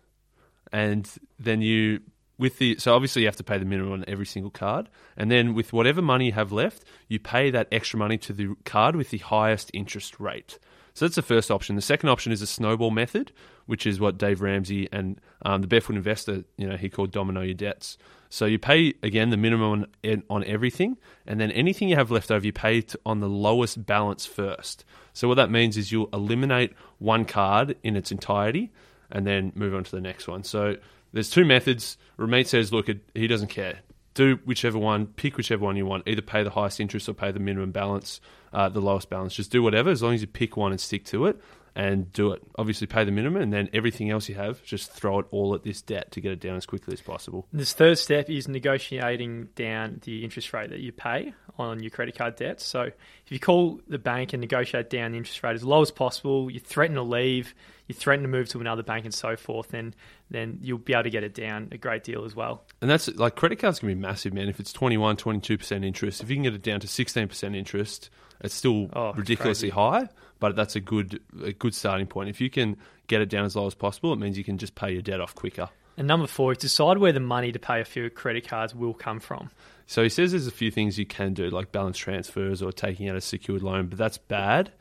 And 0.71 1.11
then 1.37 1.61
you 1.61 1.99
with 2.37 2.59
the 2.59 2.77
so 2.79 2.95
obviously 2.95 3.23
you 3.23 3.27
have 3.27 3.35
to 3.35 3.43
pay 3.43 3.57
the 3.57 3.65
minimum 3.65 3.91
on 3.91 4.05
every 4.07 4.25
single 4.25 4.49
card 4.49 4.89
and 5.15 5.29
then 5.29 5.53
with 5.53 5.73
whatever 5.73 6.01
money 6.01 6.27
you 6.27 6.31
have 6.31 6.51
left 6.51 6.83
you 7.07 7.19
pay 7.19 7.51
that 7.51 7.67
extra 7.71 7.99
money 7.99 8.17
to 8.17 8.33
the 8.33 8.55
card 8.65 8.95
with 8.95 9.11
the 9.11 9.19
highest 9.19 9.69
interest 9.75 10.19
rate 10.19 10.57
so 10.93 11.05
that's 11.05 11.15
the 11.15 11.21
first 11.21 11.51
option 11.51 11.75
the 11.75 11.81
second 11.81 12.09
option 12.09 12.31
is 12.31 12.41
a 12.41 12.47
snowball 12.47 12.91
method 12.91 13.31
which 13.65 13.85
is 13.85 13.99
what 13.99 14.17
dave 14.17 14.41
ramsey 14.41 14.87
and 14.91 15.19
um, 15.45 15.61
the 15.61 15.67
barefoot 15.67 15.95
investor 15.95 16.43
you 16.57 16.67
know 16.67 16.77
he 16.77 16.89
called 16.89 17.11
domino 17.11 17.41
your 17.41 17.53
debts 17.53 17.97
so 18.31 18.45
you 18.45 18.57
pay 18.57 18.93
again 19.03 19.29
the 19.29 19.35
minimum 19.35 19.85
on, 20.05 20.23
on 20.29 20.45
everything, 20.45 20.97
and 21.27 21.37
then 21.37 21.51
anything 21.51 21.89
you 21.89 21.97
have 21.97 22.11
left 22.11 22.31
over, 22.31 22.45
you 22.45 22.53
pay 22.53 22.81
on 23.05 23.19
the 23.19 23.27
lowest 23.27 23.85
balance 23.85 24.25
first. 24.25 24.85
So 25.11 25.27
what 25.27 25.35
that 25.35 25.51
means 25.51 25.75
is 25.75 25.91
you'll 25.91 26.07
eliminate 26.13 26.71
one 26.97 27.25
card 27.25 27.75
in 27.83 27.97
its 27.97 28.09
entirety, 28.09 28.71
and 29.11 29.27
then 29.27 29.51
move 29.53 29.75
on 29.75 29.83
to 29.83 29.91
the 29.91 29.99
next 29.99 30.29
one. 30.29 30.45
So 30.45 30.77
there's 31.11 31.29
two 31.29 31.43
methods. 31.43 31.97
Ramit 32.17 32.47
says, 32.47 32.71
look, 32.71 32.89
he 33.13 33.27
doesn't 33.27 33.49
care. 33.49 33.79
Do 34.13 34.39
whichever 34.43 34.77
one, 34.77 35.07
pick 35.07 35.37
whichever 35.37 35.63
one 35.63 35.77
you 35.77 35.85
want. 35.85 36.07
Either 36.07 36.21
pay 36.21 36.43
the 36.43 36.49
highest 36.49 36.79
interest 36.79 37.07
or 37.07 37.13
pay 37.13 37.31
the 37.31 37.39
minimum 37.39 37.71
balance, 37.71 38.19
uh, 38.51 38.67
the 38.67 38.81
lowest 38.81 39.09
balance. 39.09 39.33
Just 39.33 39.51
do 39.51 39.63
whatever 39.63 39.89
as 39.89 40.03
long 40.03 40.13
as 40.13 40.21
you 40.21 40.27
pick 40.27 40.57
one 40.57 40.71
and 40.71 40.81
stick 40.81 41.05
to 41.05 41.25
it 41.25 41.39
and 41.75 42.11
do 42.11 42.31
it. 42.31 42.41
Obviously, 42.57 42.87
pay 42.87 43.03
the 43.05 43.11
minimum, 43.11 43.41
and 43.41 43.53
then 43.53 43.69
everything 43.73 44.09
else 44.09 44.27
you 44.27 44.35
have, 44.35 44.63
just 44.63 44.91
throw 44.91 45.19
it 45.19 45.25
all 45.31 45.55
at 45.55 45.63
this 45.63 45.81
debt 45.81 46.11
to 46.11 46.21
get 46.21 46.31
it 46.31 46.39
down 46.39 46.55
as 46.57 46.65
quickly 46.65 46.93
as 46.93 47.01
possible. 47.01 47.47
This 47.53 47.73
third 47.73 47.97
step 47.97 48.29
is 48.29 48.47
negotiating 48.47 49.49
down 49.55 50.01
the 50.03 50.23
interest 50.23 50.51
rate 50.53 50.69
that 50.71 50.79
you 50.79 50.91
pay 50.91 51.33
on 51.57 51.81
your 51.81 51.89
credit 51.89 52.17
card 52.17 52.35
debt. 52.35 52.59
So, 52.59 52.81
if 52.81 53.29
you 53.29 53.39
call 53.39 53.79
the 53.87 53.97
bank 53.97 54.33
and 54.33 54.41
negotiate 54.41 54.89
down 54.89 55.11
the 55.11 55.17
interest 55.17 55.43
rate 55.43 55.55
as 55.55 55.63
low 55.63 55.81
as 55.81 55.91
possible, 55.91 56.51
you 56.51 56.59
threaten 56.59 56.95
to 56.95 57.03
leave, 57.03 57.55
you 57.87 57.95
threaten 57.95 58.23
to 58.23 58.29
move 58.29 58.49
to 58.49 58.59
another 58.59 58.83
bank, 58.83 59.05
and 59.05 59.13
so 59.13 59.37
forth, 59.37 59.69
then 59.69 59.93
then 60.29 60.59
you'll 60.61 60.77
be 60.77 60.93
able 60.93 61.03
to 61.03 61.09
get 61.09 61.23
it 61.23 61.33
down 61.33 61.69
a 61.71 61.77
great 61.77 62.03
deal 62.03 62.25
as 62.25 62.35
well. 62.35 62.63
And 62.81 62.89
that's 62.89 63.07
like 63.15 63.35
credit 63.35 63.59
cards 63.59 63.79
can 63.79 63.87
be 63.87 63.95
massive, 63.95 64.33
man. 64.33 64.49
If 64.49 64.59
it's 64.59 64.73
21, 64.73 65.17
22% 65.17 65.85
interest, 65.85 66.21
if 66.21 66.29
you 66.29 66.35
can 66.35 66.43
get 66.43 66.53
it 66.53 66.63
down 66.63 66.79
to 66.81 66.87
16% 66.87 67.55
interest, 67.55 68.09
it's 68.41 68.55
still 68.55 68.89
oh, 68.93 69.13
ridiculously 69.13 69.69
crazy. 69.69 70.05
high 70.05 70.09
but 70.41 70.57
that's 70.57 70.75
a 70.75 70.81
good 70.81 71.21
a 71.41 71.53
good 71.53 71.73
starting 71.73 72.07
point. 72.07 72.27
If 72.27 72.41
you 72.41 72.49
can 72.49 72.75
get 73.07 73.21
it 73.21 73.29
down 73.29 73.45
as 73.45 73.55
low 73.55 73.67
as 73.67 73.75
possible, 73.75 74.11
it 74.11 74.19
means 74.19 74.37
you 74.37 74.43
can 74.43 74.57
just 74.57 74.75
pay 74.75 74.91
your 74.91 75.01
debt 75.01 75.21
off 75.21 75.33
quicker. 75.33 75.69
And 75.95 76.07
number 76.07 76.27
four 76.27 76.51
is 76.51 76.57
decide 76.57 76.97
where 76.97 77.13
the 77.13 77.19
money 77.21 77.51
to 77.51 77.59
pay 77.59 77.79
a 77.79 77.85
few 77.85 78.09
credit 78.09 78.47
cards 78.47 78.75
will 78.75 78.93
come 78.93 79.21
from. 79.21 79.51
So 79.85 80.03
he 80.03 80.09
says 80.09 80.31
there's 80.31 80.47
a 80.47 80.51
few 80.51 80.71
things 80.71 80.97
you 80.97 81.05
can 81.05 81.33
do, 81.33 81.49
like 81.49 81.71
balance 81.71 81.97
transfers 81.97 82.61
or 82.61 82.71
taking 82.71 83.07
out 83.07 83.15
a 83.15 83.21
secured 83.21 83.61
loan, 83.61 83.87
but 83.87 83.97
that's 83.97 84.17
bad. 84.17 84.71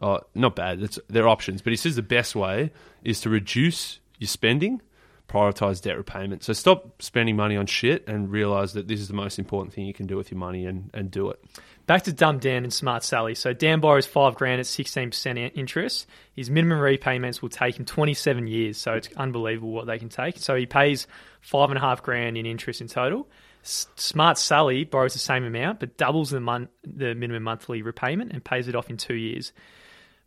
Oh, 0.00 0.20
not 0.34 0.54
bad. 0.54 0.80
It's, 0.80 0.98
they're 1.08 1.28
options. 1.28 1.60
But 1.60 1.72
he 1.72 1.76
says 1.76 1.96
the 1.96 2.02
best 2.02 2.36
way 2.36 2.70
is 3.02 3.20
to 3.22 3.30
reduce 3.30 3.98
your 4.18 4.28
spending, 4.28 4.80
prioritize 5.30 5.80
debt 5.80 5.96
repayment. 5.96 6.42
So 6.42 6.52
stop 6.52 7.00
spending 7.00 7.36
money 7.36 7.56
on 7.56 7.66
shit 7.66 8.06
and 8.08 8.30
realize 8.30 8.72
that 8.72 8.88
this 8.88 9.00
is 9.00 9.06
the 9.06 9.14
most 9.14 9.38
important 9.38 9.72
thing 9.72 9.86
you 9.86 9.94
can 9.94 10.06
do 10.06 10.16
with 10.16 10.30
your 10.30 10.38
money 10.38 10.66
and, 10.66 10.90
and 10.92 11.10
do 11.10 11.30
it. 11.30 11.42
Back 11.86 12.02
to 12.04 12.12
Dumb 12.12 12.38
Dan 12.38 12.64
and 12.64 12.72
Smart 12.72 13.04
Sally. 13.04 13.34
So 13.34 13.52
Dan 13.52 13.80
borrows 13.80 14.06
five 14.06 14.34
grand 14.34 14.60
at 14.60 14.66
16% 14.66 15.52
interest. 15.54 16.06
His 16.34 16.50
minimum 16.50 16.80
repayments 16.80 17.40
will 17.40 17.48
take 17.48 17.78
him 17.78 17.84
27 17.84 18.48
years. 18.48 18.78
So 18.78 18.94
it's 18.94 19.08
unbelievable 19.16 19.70
what 19.70 19.86
they 19.86 19.98
can 19.98 20.08
take. 20.08 20.38
So 20.38 20.56
he 20.56 20.66
pays 20.66 21.06
five 21.40 21.70
and 21.70 21.78
a 21.78 21.80
half 21.80 22.02
grand 22.02 22.36
in 22.36 22.44
interest 22.44 22.80
in 22.80 22.88
total. 22.88 23.28
Smart 23.62 24.38
Sally 24.38 24.84
borrows 24.84 25.12
the 25.12 25.18
same 25.18 25.44
amount, 25.44 25.80
but 25.80 25.96
doubles 25.96 26.30
the, 26.30 26.40
mon- 26.40 26.68
the 26.82 27.14
minimum 27.14 27.42
monthly 27.44 27.82
repayment 27.82 28.32
and 28.32 28.42
pays 28.44 28.68
it 28.68 28.74
off 28.74 28.90
in 28.90 28.96
two 28.96 29.14
years. 29.14 29.52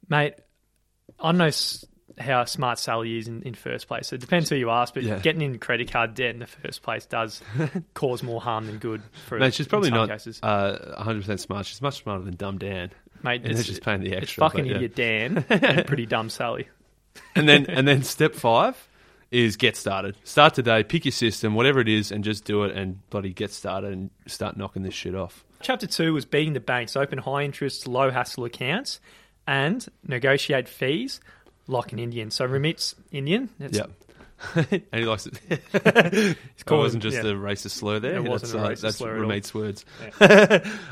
Mate, 0.08 0.36
I 1.20 1.32
know 1.32 1.50
how 2.20 2.46
smart 2.46 2.80
Sally 2.80 3.18
is 3.18 3.28
in, 3.28 3.42
in 3.44 3.54
first 3.54 3.88
place. 3.88 4.08
So 4.08 4.16
it 4.16 4.22
depends 4.22 4.50
who 4.50 4.56
you 4.56 4.70
ask, 4.70 4.94
but 4.94 5.04
Yeah. 5.04 5.20
getting 5.20 5.42
in 5.42 5.58
credit 5.60 5.92
card 5.92 6.14
debt 6.16 6.32
in 6.32 6.40
the 6.40 6.48
first 6.48 6.82
place 6.82 7.06
does 7.06 7.42
cause 7.94 8.22
more 8.24 8.40
harm 8.42 8.68
than 8.68 8.78
good. 8.78 9.02
For 9.28 9.40
Mate, 9.40 9.54
she's 9.54 9.68
probably 9.68 9.90
not 9.92 10.10
cases. 10.10 10.40
uh, 10.44 10.96
100% 11.00 11.40
smart. 11.40 11.66
She's 11.66 11.82
much 11.82 12.04
smarter 12.04 12.24
than 12.24 12.36
Dumb 12.36 12.58
Dan. 12.58 12.92
Mate, 13.24 13.42
And 13.44 13.52
it's, 13.52 13.64
just 13.66 13.84
paying 13.84 14.02
the 14.02 14.12
it's 14.14 14.24
extra. 14.24 14.42
fucking 14.42 14.66
but 14.66 14.70
yeah. 14.72 14.76
idiot 14.76 14.96
Dan 14.96 15.46
and 15.50 15.86
pretty 15.88 16.06
dumb 16.06 16.30
Sally. 16.30 16.68
and 17.36 17.48
then 17.48 17.66
and 17.70 17.88
then 17.88 18.04
step 18.04 18.36
five 18.36 18.76
is 19.32 19.56
get 19.58 19.76
started. 19.76 20.16
Start 20.24 20.54
today. 20.54 20.84
Pick 20.84 21.06
your 21.06 21.12
system, 21.12 21.56
whatever 21.56 21.80
it 21.80 21.88
is, 21.90 22.12
and 22.12 22.24
just 22.24 22.46
do 22.46 22.64
it. 22.66 22.76
And 22.76 23.00
bloody 23.10 23.34
get 23.34 23.52
started 23.52 23.92
and 23.94 24.10
start 24.28 24.58
knocking 24.58 24.84
this 24.84 24.94
shit 24.94 25.16
off. 25.16 25.44
Chapter 25.62 25.88
two 25.88 26.14
was 26.14 26.26
beating 26.26 26.54
the 26.54 26.60
banks, 26.60 26.96
open 26.96 27.18
high 27.18 27.42
interest, 27.44 27.88
low 27.88 28.12
hassle 28.12 28.44
accounts, 28.46 29.00
and 29.48 29.86
negotiate 30.08 30.68
fees 30.68 31.20
like 31.68 31.92
an 31.94 32.00
Indian. 32.00 32.32
So 32.32 32.46
Ramit's 32.46 32.96
Indian. 33.12 33.50
Yeah. 33.60 33.86
and 34.56 34.84
he 34.92 35.06
likes 35.06 35.26
it. 35.26 35.40
it 35.74 36.38
wasn't 36.70 37.04
just 37.04 37.18
yeah. 37.18 37.32
a 37.32 37.34
racist 37.34 37.72
slur 37.72 38.00
there. 38.00 38.16
It 38.16 38.24
wasn't 38.28 38.54
that's, 38.54 38.54
a 38.54 38.60
uh, 38.60 38.70
racist 38.70 38.82
that's 38.82 38.98
slur. 38.98 39.20
Ramit's 39.20 39.54
words. 39.54 39.86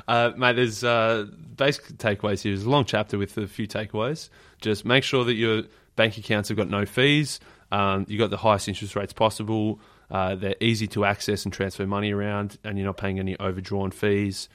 uh, 0.08 0.32
mate, 0.38 0.56
there's 0.56 0.84
uh, 0.84 1.26
basic 1.58 1.86
takeaways 1.98 2.42
here. 2.42 2.54
There's 2.54 2.66
a 2.66 2.70
long 2.70 2.86
chapter 2.86 3.18
with 3.18 3.38
a 3.38 3.48
few 3.48 3.68
takeaways. 3.68 4.30
Just 4.62 4.86
make 4.86 5.04
sure 5.04 5.26
that 5.26 5.34
your 5.34 5.64
bank 5.96 6.18
accounts 6.18 6.50
have 6.50 6.58
got 6.58 6.70
no 6.70 6.86
fees. 6.86 7.40
Um, 7.72 8.06
you 8.08 8.18
got 8.18 8.30
the 8.30 8.38
highest 8.38 8.68
interest 8.68 8.96
rates 8.96 9.14
possible. 9.14 9.80
Uh, 10.10 10.36
they're 10.36 10.56
easy 10.60 10.88
to 10.88 11.06
access 11.06 11.46
and 11.46 11.54
transfer 11.54 11.88
money 11.88 12.12
around, 12.12 12.58
and 12.64 12.78
you're 12.78 12.86
not 12.86 12.98
paying 12.98 13.20
any 13.20 13.38
overdrawn 13.40 13.92
fees. 13.92 14.50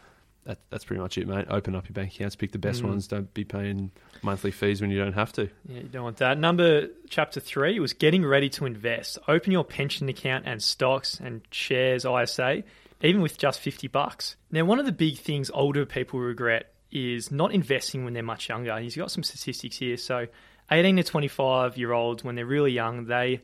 That, 0.47 0.61
that's 0.71 0.85
pretty 0.85 1.03
much 1.03 1.19
it, 1.19 1.27
mate. 1.27 1.47
Open 1.51 1.75
up 1.75 1.89
your 1.89 1.95
bank 1.95 2.15
accounts, 2.15 2.37
pick 2.37 2.53
the 2.53 2.59
best 2.59 2.83
Mm. 2.83 2.89
ones. 2.89 3.09
Don't 3.09 3.33
be 3.35 3.43
paying 3.45 3.91
monthly 4.23 4.53
fees 4.53 4.81
when 4.81 4.91
you 4.93 4.99
don't 4.99 5.13
have 5.13 5.33
to. 5.35 5.49
Yeah, 5.69 5.81
you 5.81 5.89
don't 5.89 6.05
want 6.05 6.17
that. 6.19 6.39
Number 6.39 6.87
chapter 7.11 7.41
three 7.41 7.79
was 7.81 7.93
getting 7.93 8.25
ready 8.25 8.49
to 8.51 8.65
invest. 8.65 9.19
Open 9.27 9.51
your 9.53 9.65
pension 9.65 10.09
account 10.09 10.45
and 10.47 10.63
stocks 10.63 11.19
and 11.21 11.43
shares, 11.51 12.05
ISA, 12.07 12.63
even 13.03 13.21
with 13.23 13.37
just 13.39 13.59
fifty 13.61 13.89
bucks. 13.89 14.37
Now, 14.53 14.65
one 14.65 14.79
of 14.79 14.87
the 14.87 14.93
big 14.93 15.19
things 15.19 15.51
older 15.53 15.85
people 15.85 16.21
regret 16.21 16.73
is 16.93 17.33
not 17.33 17.53
investing 17.53 18.05
when 18.05 18.15
they're 18.15 18.23
much 18.23 18.49
younger. 18.49 18.71
And 18.71 18.85
He's 18.85 18.97
got 18.97 19.11
some 19.11 19.25
statistics 19.25 19.77
here. 19.79 19.97
So, 19.97 20.29
eighteen 20.71 20.95
to 20.97 21.03
twenty-five 21.03 21.77
year 21.77 21.93
olds, 21.93 22.23
when 22.23 22.37
they're 22.37 22.47
really 22.47 22.71
young, 22.73 23.07
they 23.07 23.43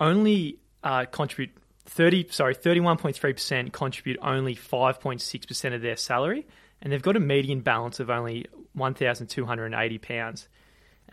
only 0.00 0.58
uh, 0.84 1.06
contribute. 1.06 1.50
30 1.86 2.28
sorry 2.30 2.54
31.3% 2.54 3.72
contribute 3.72 4.18
only 4.22 4.54
5.6% 4.54 5.74
of 5.74 5.82
their 5.82 5.96
salary 5.96 6.46
and 6.80 6.92
they've 6.92 7.02
got 7.02 7.16
a 7.16 7.20
median 7.20 7.60
balance 7.60 8.00
of 8.00 8.08
only 8.08 8.46
1280 8.74 9.98
pounds 9.98 10.48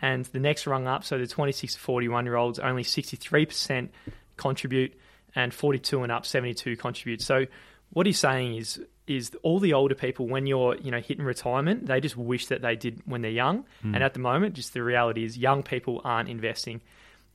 and 0.01 0.25
the 0.25 0.39
next 0.39 0.65
rung 0.67 0.87
up, 0.87 1.03
so 1.03 1.17
the 1.17 1.27
26 1.27 1.73
to 1.73 1.79
41 1.79 2.25
year 2.25 2.35
olds, 2.35 2.59
only 2.59 2.83
63% 2.83 3.89
contribute, 4.37 4.97
and 5.35 5.53
42 5.53 6.03
and 6.03 6.11
up, 6.11 6.25
72 6.25 6.75
contribute. 6.77 7.21
So 7.21 7.45
what 7.91 8.05
he's 8.05 8.19
saying 8.19 8.55
is, 8.55 8.81
is 9.07 9.31
all 9.43 9.59
the 9.59 9.73
older 9.73 9.95
people, 9.95 10.27
when 10.27 10.45
you're 10.45 10.75
you 10.77 10.91
know 10.91 10.99
hitting 10.99 11.25
retirement, 11.25 11.87
they 11.87 11.99
just 11.99 12.15
wish 12.15 12.47
that 12.47 12.61
they 12.61 12.75
did 12.75 13.01
when 13.05 13.21
they're 13.21 13.31
young. 13.31 13.65
Hmm. 13.81 13.95
And 13.95 14.03
at 14.03 14.13
the 14.13 14.19
moment, 14.19 14.55
just 14.55 14.73
the 14.73 14.83
reality 14.83 15.23
is, 15.23 15.37
young 15.37 15.63
people 15.63 16.01
aren't 16.03 16.29
investing. 16.29 16.81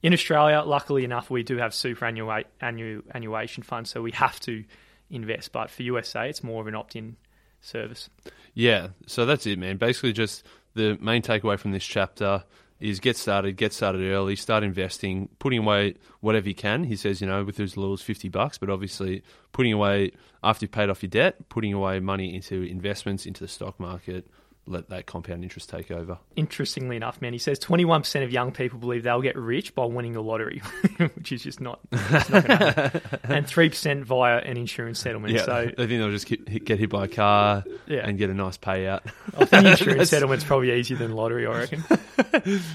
In 0.05 0.13
Australia, 0.13 0.63
luckily 0.67 1.03
enough, 1.03 1.31
we 1.31 1.43
do 1.43 1.57
have 1.57 1.73
superannuation 1.73 2.51
annuation 2.61 3.65
funds, 3.65 3.89
so 3.89 4.03
we 4.03 4.13
have 4.13 4.39
to 4.41 4.63
invest. 5.09 5.51
But 5.51 5.71
for 5.71 5.83
USA, 5.83 6.29
it's 6.29 6.45
more 6.45 6.61
of 6.61 6.67
an 6.67 6.75
opt-in 6.75 7.17
service. 7.63 8.11
Yeah, 8.53 8.89
so 9.07 9.25
that's 9.25 9.47
it, 9.47 9.59
man. 9.59 9.79
Basically, 9.79 10.13
just 10.13 10.45
the 10.75 10.99
main 11.01 11.23
takeaway 11.23 11.59
from 11.59 11.73
this 11.73 11.87
chapter 11.87 12.45
is 12.81 13.01
get 13.01 13.17
started, 13.17 13.57
get 13.57 13.73
started 13.73 14.03
early, 14.03 14.37
start 14.37 14.63
investing, 14.63 15.31
putting 15.39 15.61
away 15.61 15.95
whatever 16.21 16.51
you 16.51 16.55
can. 16.55 16.85
He 16.85 16.97
says, 16.97 17.23
you 17.23 17.27
know, 17.27 17.43
with 17.43 17.57
his 17.57 17.79
little 17.79 17.95
as 17.95 18.03
50 18.03 18.29
bucks, 18.29 18.59
but 18.59 18.69
obviously 18.69 19.23
putting 19.53 19.73
away, 19.73 20.13
after 20.43 20.65
you've 20.65 20.73
paid 20.73 20.91
off 20.91 21.03
your 21.03 21.09
debt, 21.09 21.49
putting 21.49 21.73
away 21.73 21.99
money 22.01 22.35
into 22.35 22.61
investments, 22.61 23.25
into 23.25 23.41
the 23.41 23.49
stock 23.49 23.81
market, 23.81 24.27
let 24.66 24.88
that 24.88 25.06
compound 25.06 25.42
interest 25.42 25.68
take 25.68 25.90
over. 25.90 26.18
interestingly 26.37 26.97
enough, 26.97 27.21
man, 27.21 27.33
he 27.33 27.38
says 27.38 27.59
21% 27.59 28.25
of 28.25 28.33
young 28.33 28.50
people 28.52 28.78
believe 28.78 29.02
they'll 29.02 29.21
get 29.21 29.37
rich 29.37 29.75
by 29.75 29.85
winning 29.85 30.12
the 30.12 30.23
lottery, 30.23 30.59
which 31.14 31.33
is 31.33 31.42
just 31.42 31.61
not, 31.61 31.80
not 31.92 32.28
going 32.30 32.42
to 32.42 32.56
happen. 32.56 33.00
And 33.25 33.47
3% 33.47 34.04
via 34.04 34.38
an 34.38 34.56
insurance 34.56 34.99
settlement. 35.00 35.35
Yeah, 35.35 35.44
So, 35.44 35.54
I 35.54 35.66
think 35.75 35.88
they'll 35.88 36.11
just 36.11 36.26
get, 36.26 36.64
get 36.64 36.78
hit 36.78 36.90
by 36.90 37.04
a 37.04 37.09
car 37.09 37.64
yeah, 37.87 38.06
and 38.06 38.16
get 38.18 38.30
a 38.30 38.35
nice 38.35 38.56
payout. 38.56 39.00
I 39.37 39.44
think 39.44 39.66
insurance 39.66 40.11
settlement's 40.11 40.44
probably 40.44 40.73
easier 40.73 40.97
than 40.97 41.12
lottery, 41.12 41.47
I 41.47 41.59
reckon. 41.59 41.85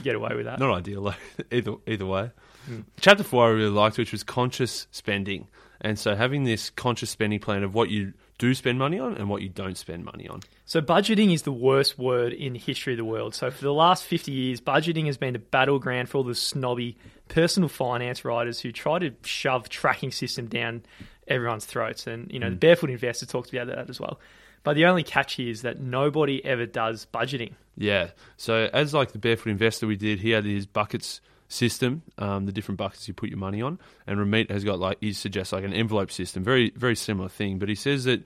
get 0.03 0.15
away 0.15 0.35
with 0.35 0.45
that. 0.45 0.59
Not 0.59 0.73
ideal, 0.77 1.03
though. 1.03 1.13
either 1.51 1.75
either 1.87 2.05
way. 2.05 2.31
Mm. 2.69 2.83
Chapter 2.99 3.23
four 3.23 3.47
I 3.47 3.49
really 3.49 3.69
liked, 3.69 3.97
which 3.97 4.11
was 4.11 4.23
conscious 4.23 4.87
spending, 4.91 5.47
and 5.81 5.97
so 5.97 6.15
having 6.15 6.43
this 6.43 6.69
conscious 6.69 7.09
spending 7.09 7.39
plan 7.39 7.63
of 7.63 7.73
what 7.73 7.89
you 7.89 8.13
do 8.39 8.55
spend 8.55 8.79
money 8.79 8.97
on 8.97 9.15
and 9.15 9.29
what 9.29 9.43
you 9.43 9.49
don't 9.49 9.77
spend 9.77 10.03
money 10.03 10.27
on. 10.27 10.39
So, 10.65 10.81
budgeting 10.81 11.31
is 11.31 11.43
the 11.43 11.51
worst 11.51 11.99
word 11.99 12.33
in 12.33 12.53
the 12.53 12.59
history 12.59 12.93
of 12.93 12.97
the 12.97 13.05
world. 13.05 13.35
So, 13.35 13.51
for 13.51 13.61
the 13.61 13.73
last 13.73 14.03
50 14.05 14.31
years, 14.31 14.59
budgeting 14.59 15.05
has 15.05 15.17
been 15.17 15.33
the 15.33 15.39
battleground 15.39 16.09
for 16.09 16.17
all 16.17 16.23
the 16.23 16.33
snobby 16.33 16.97
personal 17.27 17.69
finance 17.69 18.25
writers 18.25 18.59
who 18.59 18.71
try 18.71 18.97
to 18.97 19.13
shove 19.23 19.69
tracking 19.69 20.11
system 20.11 20.47
down 20.47 20.81
everyone's 21.27 21.65
throats. 21.65 22.07
And, 22.07 22.31
you 22.31 22.39
know, 22.39 22.47
the 22.47 22.55
hmm. 22.55 22.59
Barefoot 22.59 22.89
Investor 22.89 23.27
talks 23.27 23.51
about 23.51 23.67
that 23.67 23.89
as 23.89 23.99
well. 23.99 24.19
But 24.63 24.73
the 24.73 24.85
only 24.85 25.03
catch 25.03 25.33
here 25.33 25.49
is 25.49 25.61
that 25.61 25.79
nobody 25.79 26.43
ever 26.43 26.65
does 26.65 27.07
budgeting. 27.13 27.53
Yeah. 27.77 28.09
So 28.37 28.69
as 28.73 28.93
like 28.93 29.13
the 29.13 29.19
barefoot 29.19 29.49
investor 29.49 29.87
we 29.87 29.95
did, 29.95 30.19
he 30.19 30.31
had 30.31 30.43
his 30.43 30.65
buckets 30.65 31.21
system, 31.49 32.03
um, 32.17 32.45
the 32.45 32.51
different 32.51 32.77
buckets 32.77 33.07
you 33.07 33.13
put 33.13 33.29
your 33.29 33.37
money 33.39 33.61
on, 33.61 33.79
and 34.07 34.17
Ramit 34.19 34.49
has 34.49 34.63
got 34.63 34.79
like 34.79 34.97
he 35.01 35.11
suggests 35.11 35.51
like 35.51 35.65
an 35.65 35.73
envelope 35.73 36.11
system, 36.11 36.43
very 36.43 36.71
very 36.75 36.95
similar 36.95 37.27
thing. 37.27 37.59
But 37.59 37.67
he 37.67 37.75
says 37.75 38.05
that 38.05 38.23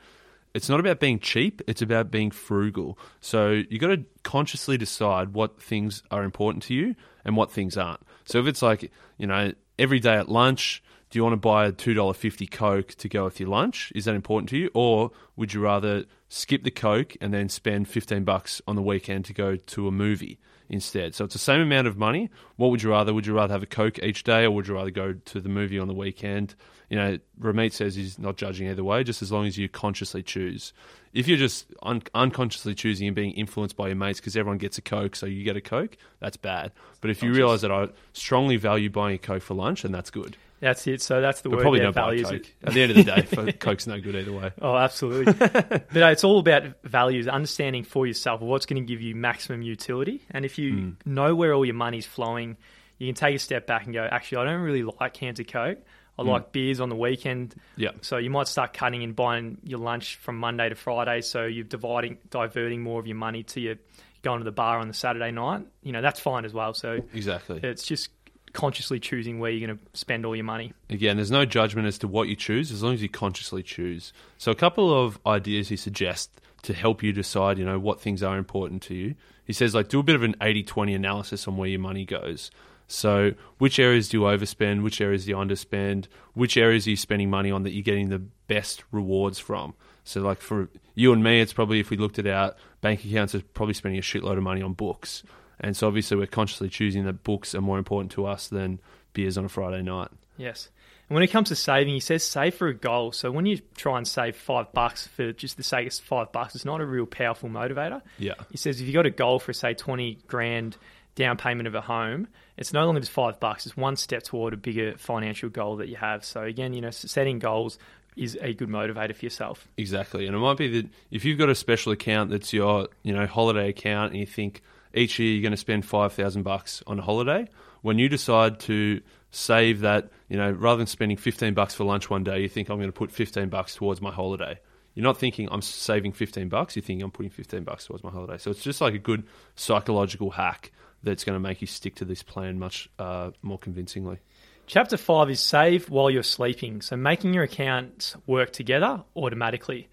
it's 0.53 0.70
not 0.70 0.80
about 0.80 1.00
being 1.00 1.18
cheap; 1.18 1.62
it's 1.65 1.82
about 1.82 2.12
being 2.12 2.30
frugal. 2.30 3.00
So 3.22 3.63
you 3.68 3.80
got 3.80 3.88
to 3.88 4.03
consciously 4.22 4.77
decide 4.77 5.34
what 5.34 5.60
things 5.60 6.03
are 6.12 6.24
important 6.24 6.63
to 6.63 6.75
you 6.75 6.96
and 7.25 7.36
what 7.36 7.51
things 7.51 7.77
aren't. 7.77 8.01
So 8.25 8.39
if 8.39 8.46
it's 8.46 8.62
like 8.62 8.92
you 9.18 9.25
know 9.25 9.53
every 9.80 10.00
day 10.00 10.13
at 10.13 10.30
lunch. 10.30 10.84
Do 11.10 11.20
you 11.20 11.24
want 11.24 11.34
to 11.34 11.38
buy 11.38 11.68
a 11.68 11.72
two 11.72 11.94
dollar 11.94 12.15
fifty 12.15 12.48
Coke 12.48 12.96
to 12.96 13.08
go 13.08 13.25
with 13.25 13.39
your 13.39 13.48
lunch? 13.48 13.92
Is 13.94 14.06
that 14.06 14.15
important 14.15 14.50
to 14.50 14.58
you, 14.58 14.72
or 14.74 15.12
would 15.36 15.53
you 15.53 15.62
rather 15.62 16.06
skip 16.27 16.63
the 16.63 16.72
Coke 16.72 17.15
and 17.22 17.32
then 17.32 17.50
spend 17.50 17.88
fifteen 17.88 18.24
bucks 18.24 18.63
on 18.68 18.75
the 18.75 18.82
weekend 18.82 19.25
to 19.25 19.34
go 19.34 19.56
to 19.56 19.88
a 19.88 19.92
movie 19.92 20.39
instead? 20.70 21.15
So 21.15 21.25
it's 21.25 21.34
the 21.34 21.39
same 21.39 21.62
amount 21.62 21.88
of 21.88 21.98
money. 21.98 22.29
What 22.55 22.72
would 22.72 22.82
you 22.82 22.89
rather? 22.91 23.13
Would 23.13 23.25
you 23.25 23.36
rather 23.36 23.53
have 23.53 23.63
a 23.63 23.67
Coke 23.67 24.00
each 24.00 24.24
day, 24.24 24.46
or 24.46 24.51
would 24.51 24.67
you 24.67 24.75
rather 24.75 24.91
go 24.91 25.13
to 25.13 25.39
the 25.39 25.50
movie 25.50 25.79
on 25.79 25.88
the 25.88 25.93
weekend? 25.93 26.55
You 26.89 26.98
know, 26.98 27.17
Ramit 27.39 27.74
says 27.74 27.96
he's 27.96 28.20
not 28.20 28.38
judging 28.38 28.67
either 28.67 28.84
way, 28.84 29.03
just 29.03 29.22
as 29.22 29.32
long 29.32 29.48
as 29.48 29.58
you 29.58 29.67
consciously 29.67 30.22
choose. 30.22 30.74
If 31.13 31.27
you're 31.27 31.38
just 31.38 31.67
un- 31.82 32.03
unconsciously 32.13 32.75
choosing 32.75 33.08
and 33.08 33.15
being 33.15 33.32
influenced 33.32 33.75
by 33.75 33.88
your 33.88 33.96
mates 33.96 34.20
because 34.20 34.36
everyone 34.36 34.58
gets 34.58 34.77
a 34.77 34.82
Coke, 34.82 35.15
so 35.15 35.25
you 35.25 35.43
get 35.43 35.58
a 35.58 35.62
Coke, 35.62 35.98
that's 36.20 36.38
bad. 36.38 36.72
But 37.01 37.10
if 37.10 37.24
you 37.24 37.34
realise 37.34 37.62
that 37.62 37.72
I 37.72 37.89
strongly 38.13 38.58
value 38.58 38.89
buying 38.89 39.15
a 39.15 39.20
Coke 39.20 39.43
for 39.43 39.53
lunch, 39.53 39.84
then 39.84 39.91
that's 39.91 40.10
good. 40.12 40.38
That's 40.63 40.88
it. 40.88 41.01
So, 41.01 41.20
that's 41.22 41.41
the 41.41 41.50
But 41.50 41.58
word 41.58 41.62
probably 41.63 41.79
don't 41.82 41.93
buy 41.96 42.01
values. 42.15 42.29
Coke. 42.29 42.48
At 42.63 42.74
the 42.74 42.82
end 42.82 42.91
of 42.91 42.98
the 42.98 43.03
day, 43.03 43.51
Coke's 43.60 43.86
no 43.86 44.00
good 44.00 44.15
either 44.15 44.32
way. 44.32 44.51
Oh, 44.62 44.75
absolutely. 44.75 45.34
but 45.34 45.98
uh, 46.03 46.08
it's 46.08 46.24
all 46.24 46.39
about 46.39 46.63
values, 46.84 47.27
understanding 47.27 47.84
for 47.84 48.08
yourself 48.08 48.41
what's 48.41 48.65
going 48.65 48.82
to 48.82 48.88
give 48.88 49.01
you 49.01 49.13
maximum 49.15 49.62
utility. 49.62 50.22
And 50.32 50.46
if 50.46 50.58
you 50.58 50.74
Hmm. 50.74 50.89
know 51.05 51.36
where 51.36 51.53
all 51.53 51.65
your 51.65 51.75
money's 51.75 52.05
flowing, 52.05 52.58
you 52.98 53.08
can 53.08 53.15
take 53.15 53.36
a 53.36 53.39
step 53.39 53.67
back 53.67 53.86
and 53.86 53.93
go, 53.93 54.08
actually, 54.10 54.38
I 54.39 54.46
don't 54.46 54.62
really 54.62 54.84
like 54.84 55.13
cans 55.13 55.39
of 55.39 55.48
Coke. 55.48 55.79
I 56.17 56.22
Hmm. 56.22 56.29
like 56.29 56.51
beers 56.51 56.79
on 56.79 56.89
the 56.89 56.96
weekend. 56.96 57.55
Yeah. 57.75 57.89
So 58.01 58.17
you 58.17 58.29
might 58.29 58.48
start 58.48 58.74
cutting 58.74 59.03
and 59.03 59.15
buying 59.15 59.58
your 59.63 59.79
lunch 59.79 60.15
from 60.17 60.38
Monday 60.38 60.70
to 60.70 60.75
Friday. 60.75 61.22
So 61.22 61.46
you're 61.46 61.63
dividing, 61.65 62.20
diverting 62.29 62.82
more 62.82 63.00
of 63.00 63.08
your 63.08 63.17
money 63.17 63.43
to 63.43 63.60
your 63.60 63.75
going 64.22 64.39
to 64.39 64.46
the 64.46 64.51
bar 64.53 64.77
on 64.79 64.88
the 64.88 64.93
Saturday 64.93 65.32
night. 65.32 65.65
You 65.82 65.91
know, 65.91 66.01
that's 66.01 66.20
fine 66.22 66.46
as 66.46 66.53
well. 66.53 66.74
So 66.74 67.01
Exactly. 67.13 67.60
it's 67.62 67.84
just 67.84 68.10
consciously 68.54 69.00
choosing 69.00 69.40
where 69.40 69.52
you're 69.52 69.68
going 69.68 69.78
to 69.78 70.00
spend 70.00 70.26
all 70.26 70.36
your 70.36 70.46
money. 70.46 70.74
Again, 70.90 71.18
there's 71.18 71.32
no 71.32 71.46
judgment 71.46 71.88
as 71.88 71.98
to 72.00 72.08
what 72.08 72.28
you 72.28 72.36
choose 72.36 72.72
as 72.72 72.84
long 72.84 72.94
as 72.94 73.02
you 73.02 73.10
consciously 73.10 73.64
choose. 73.64 74.14
So, 74.38 74.52
a 74.52 74.56
couple 74.56 74.94
of 74.94 75.20
ideas 75.26 75.70
he 75.70 75.76
suggests 75.76 76.30
to 76.62 76.74
help 76.74 77.04
you 77.04 77.12
decide, 77.12 77.58
you 77.58 77.66
know, 77.66 77.80
what 77.80 78.00
things 78.00 78.24
are 78.24 78.38
important 78.38 78.82
to 78.84 78.96
you. 78.96 79.16
He 79.46 79.54
says, 79.54 79.76
like, 79.76 79.90
do 79.90 80.00
a 80.00 80.04
bit 80.04 80.16
of 80.16 80.24
an 80.24 80.36
80 80.42 80.64
20 80.64 80.94
analysis 80.94 81.48
on 81.48 81.58
where 81.58 81.68
your 81.68 81.80
money 81.80 82.06
goes. 82.06 82.50
So, 82.88 83.34
which 83.58 83.80
areas 83.80 84.10
do 84.10 84.20
you 84.20 84.24
overspend? 84.24 84.84
Which 84.84 85.02
areas 85.02 85.26
do 85.26 85.32
you 85.32 85.38
underspend? 85.38 86.06
Which 86.34 86.58
areas 86.58 86.86
are 86.88 86.92
you 86.92 86.96
spending 86.96 87.30
money 87.30 87.52
on 87.52 87.64
that 87.64 87.72
you're 87.72 87.84
getting 87.84 88.10
the 88.10 88.20
best 88.48 88.84
rewards 88.92 89.40
from? 89.40 89.74
So, 90.04 90.22
like 90.22 90.42
for 90.42 90.70
you 90.96 91.12
and 91.14 91.24
me, 91.24 91.42
it's 91.42 91.54
probably 91.54 91.80
if 91.80 91.90
we 91.90 91.98
looked 91.98 92.20
at 92.20 92.28
our 92.28 92.56
bank 92.82 93.04
accounts, 93.04 93.34
it's 93.34 93.46
probably 93.54 93.74
spending 93.74 94.00
a 94.00 94.04
shitload 94.04 94.38
of 94.38 94.44
money 94.44 94.62
on 94.62 94.74
books. 94.74 95.24
And 95.63 95.75
so, 95.75 95.88
obviously, 95.88 96.17
we're 96.17 96.27
consciously 96.27 96.70
choosing 96.70 97.05
that 97.05 97.24
books 97.24 97.55
are 97.55 97.62
more 97.62 97.79
important 97.79 98.12
to 98.12 98.27
us 98.27 98.48
than 98.50 98.79
beers 99.13 99.38
on 99.38 99.46
a 99.46 99.50
Friday 99.50 99.82
night. 99.82 100.10
Yes. 100.38 100.70
And 101.10 101.15
when 101.15 101.24
it 101.24 101.32
comes 101.32 101.50
to 101.50 101.55
saving, 101.55 101.93
he 101.93 102.00
says 102.00 102.24
save 102.24 102.55
for 102.55 102.67
a 102.67 102.74
goal. 102.74 103.12
So 103.12 103.29
when 103.32 103.46
you 103.46 103.60
try 103.75 103.98
and 103.98 104.08
save 104.08 104.36
five 104.36 104.72
bucks 104.74 105.08
for 105.08 105.32
just 105.34 105.58
the 105.58 105.63
sake 105.63 105.88
of 105.88 105.93
five 105.93 106.32
bucks, 106.32 106.55
it's 106.55 106.65
not 106.65 106.82
a 106.82 106.86
real 106.86 107.05
powerful 107.05 107.50
motivator. 107.50 108.01
Yeah. 108.17 108.34
He 108.51 108.58
says 108.58 108.79
if 108.79 108.88
you've 108.88 108.96
got 108.96 109.05
a 109.05 109.12
goal 109.12 109.39
for 109.39 109.53
say 109.53 109.74
twenty 109.74 110.17
grand 110.27 110.77
down 111.15 111.38
payment 111.38 111.67
of 111.67 111.75
a 111.75 111.82
home, 111.82 112.27
it's 112.58 112.74
no 112.74 112.86
longer 112.86 113.01
just 113.01 113.12
five 113.12 113.39
bucks. 113.39 113.65
It's 113.65 113.77
one 113.77 113.96
step 113.96 114.24
toward 114.24 114.53
a 114.53 114.58
bigger 114.58 114.98
financial 114.98 115.50
goal 115.50 115.77
that 115.77 115.89
you 115.89 115.98
have. 115.98 116.24
So 116.25 116.41
again, 116.41 116.74
you 116.74 116.82
know, 116.82 116.91
setting 116.91 117.38
goals 117.39 117.77
is 118.15 118.38
a 118.41 118.53
good 118.53 118.70
motivator 118.70 119.15
for 119.15 119.25
yourself. 119.25 119.67
Exactly, 119.77 120.25
and 120.25 120.36
it 120.36 120.39
might 120.39 120.58
be 120.58 120.82
that 120.82 120.89
if 121.12 121.25
you've 121.25 121.38
got 121.38 121.50
a 121.50 121.55
special 121.55 121.91
account 121.91 122.29
that's 122.29 122.53
your 122.53 122.88
you 123.03 123.13
know 123.13 123.27
holiday 123.27 123.70
account, 123.70 124.12
and 124.12 124.20
you 124.20 124.25
think 124.25 124.63
each 124.94 125.20
year 125.20 125.34
you're 125.34 125.42
going 125.42 125.52
to 125.52 125.58
spend 125.58 125.86
five 125.86 126.14
thousand 126.14 126.44
bucks 126.44 126.84
on 126.88 127.00
a 127.00 127.02
holiday, 127.02 127.48
when 127.82 128.00
you 128.00 128.10
decide 128.10 128.60
to 128.62 129.02
save 129.32 129.82
that, 129.82 130.10
you 130.30 130.38
know, 130.38 130.52
rather 130.52 130.78
than 130.78 130.88
spending 130.88 131.18
fifteen 131.18 131.54
bucks 131.54 131.74
for 131.74 131.84
lunch 131.84 132.10
one 132.10 132.24
day, 132.24 132.42
you 132.42 132.50
think 132.50 132.70
I'm 132.70 132.78
going 132.78 132.90
to 132.90 132.98
put 132.98 133.12
fifteen 133.12 133.50
bucks 133.50 133.76
towards 133.76 134.02
my 134.02 134.12
holiday. 134.12 134.60
You're 134.96 135.04
not 135.04 135.18
thinking 135.18 135.48
I'm 135.52 135.62
saving 135.62 136.12
15 136.12 136.50
bucks. 136.50 136.76
You're 136.76 136.84
thinking 136.84 137.04
I'm 137.04 137.12
putting 137.12 137.32
15 137.32 137.64
bucks 137.64 137.86
towards 137.86 138.04
my 138.04 138.12
holiday. 138.12 138.38
So 138.38 138.52
it's 138.52 138.62
just 138.62 138.80
like 138.80 138.94
a 138.94 139.00
good 139.00 139.24
psychological 139.56 140.30
hack 140.30 140.72
that's 141.02 141.24
going 141.24 141.36
to 141.36 141.40
make 141.40 141.62
you 141.62 141.68
stick 141.68 141.96
to 141.96 142.06
this 142.06 142.22
plan 142.22 142.60
much 142.60 142.90
uh, 143.00 143.32
more 143.42 143.58
convincingly. 143.58 144.20
Chapter 144.66 144.96
5 144.96 145.30
is 145.30 145.42
save 145.42 145.90
while 145.90 146.10
you're 146.10 146.24
sleeping. 146.24 146.82
So 146.82 146.96
making 146.96 147.34
your 147.34 147.44
accounts 147.44 148.16
work 148.26 148.52
together 148.54 149.04
automatically. 149.16 149.90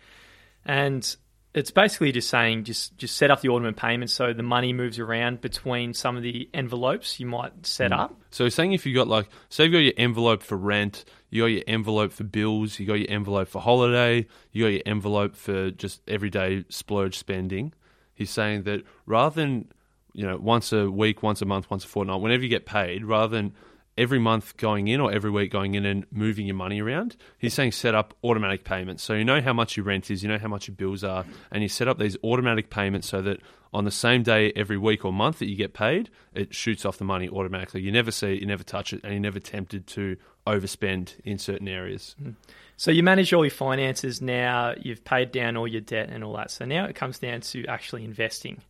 And 0.65 1.17
it's 1.53 1.71
basically 1.73 2.13
just 2.13 2.31
saying 2.31 2.65
just 2.65 2.97
just 2.97 3.17
set 3.17 3.31
up 3.31 3.41
the 3.41 3.49
automated 3.49 3.77
payments 3.77 4.13
so 4.13 4.33
the 4.33 4.43
money 4.43 4.73
moves 4.73 4.99
around 4.99 5.41
between 5.41 5.93
some 5.93 6.17
of 6.17 6.23
the 6.23 6.49
envelopes 6.55 7.19
you 7.19 7.27
might 7.27 7.67
set 7.67 7.93
hmm. 7.93 7.99
up. 7.99 8.21
So 8.31 8.49
saying 8.49 8.73
if 8.73 8.87
you 8.87 8.95
got 8.95 9.09
like, 9.09 9.29
say 9.49 9.65
you've 9.65 9.73
got 9.73 9.79
your 9.79 9.95
envelope 9.97 10.43
for 10.43 10.57
rent, 10.57 11.05
you 11.31 11.43
got 11.43 11.47
your 11.47 11.65
envelope 11.67 12.13
for 12.13 12.25
bills, 12.25 12.79
you 12.79 12.87
got 12.87 12.95
your 12.95 13.11
envelope 13.11 13.49
for 13.49 13.61
holiday, 13.61 14.27
you 14.53 14.65
got 14.65 14.69
your 14.69 14.83
envelope 14.87 15.35
for 15.35 15.71
just 15.73 16.01
everyday 16.07 16.65
splurge 16.69 17.19
spending. 17.19 17.73
He's 18.15 18.31
saying 18.31 18.63
that 18.65 18.85
rather 19.07 19.35
than 19.35 19.69
you 20.13 20.27
know 20.27 20.37
once 20.37 20.73
a 20.73 20.89
week, 20.91 21.23
once 21.23 21.43
a 21.43 21.47
month, 21.47 21.69
once 21.69 21.85
a 21.85 21.89
fortnight, 21.89 22.21
whenever 22.21 22.45
you 22.45 22.49
get 22.49 22.67
paid, 22.67 23.05
rather 23.05 23.37
than 23.37 23.55
every 24.01 24.19
month 24.19 24.57
going 24.57 24.89
in 24.89 24.99
or 24.99 25.13
every 25.13 25.31
week 25.31 25.53
going 25.53 25.75
in 25.75 25.85
and 25.85 26.07
moving 26.11 26.47
your 26.47 26.57
money 26.57 26.81
around. 26.81 27.17
He's 27.37 27.53
saying 27.53 27.73
set 27.73 27.95
up 27.95 28.17
automatic 28.25 28.65
payments. 28.65 29.03
So 29.03 29.13
you 29.13 29.25
know 29.27 29.43
how 29.43 29.53
much 29.53 29.77
your 29.77 29.85
rent 29.85 30.11
is, 30.11 30.23
you 30.23 30.29
know 30.29 30.39
how 30.39 30.49
much 30.49 30.69
your 30.69 30.75
bills 30.75 31.05
are, 31.05 31.27
and 31.53 31.63
you 31.63 31.69
set 31.69 31.87
up 31.87 31.99
these 31.99 32.17
automatic 32.25 32.71
payments 32.71 33.07
so 33.07 33.21
that 33.21 33.41
on 33.75 33.85
the 33.85 33.91
same 33.91 34.23
day 34.23 34.53
every 34.57 34.79
week 34.79 35.05
or 35.05 35.13
month 35.13 35.39
that 35.41 35.51
you 35.51 35.55
get 35.55 35.75
paid, 35.75 36.09
it 36.35 36.55
shoots 36.55 36.87
off 36.87 36.97
the 36.97 37.05
money 37.05 37.29
automatically. 37.29 37.83
You 37.83 37.93
never 37.93 38.11
see 38.11 38.33
it, 38.33 38.41
you 38.41 38.47
never 38.47 38.65
touch 38.65 38.95
it, 38.95 39.05
and 39.05 39.13
you're 39.13 39.21
never 39.21 39.39
tempted 39.39 39.87
to 39.89 40.17
overspend 40.47 41.21
in 41.25 41.37
certain 41.37 41.69
areas. 41.69 42.17
Hmm. 42.21 42.31
So 42.79 42.91
you 42.91 43.03
manage 43.03 43.35
all 43.35 43.45
your 43.45 43.51
finances 43.51 44.23
now, 44.23 44.73
you've 44.81 45.05
paid 45.05 45.31
down 45.31 45.59
all 45.59 45.69
your 45.69 45.83
debt 45.83 46.09
and 46.11 46.25
all 46.25 46.33
that. 46.39 46.51
So 46.51 46.65
now 46.65 46.87
it 46.87 46.97
comes 46.97 47.19
down 47.19 47.43
to 47.43 47.67
actually 47.67 48.05
investing. 48.05 48.63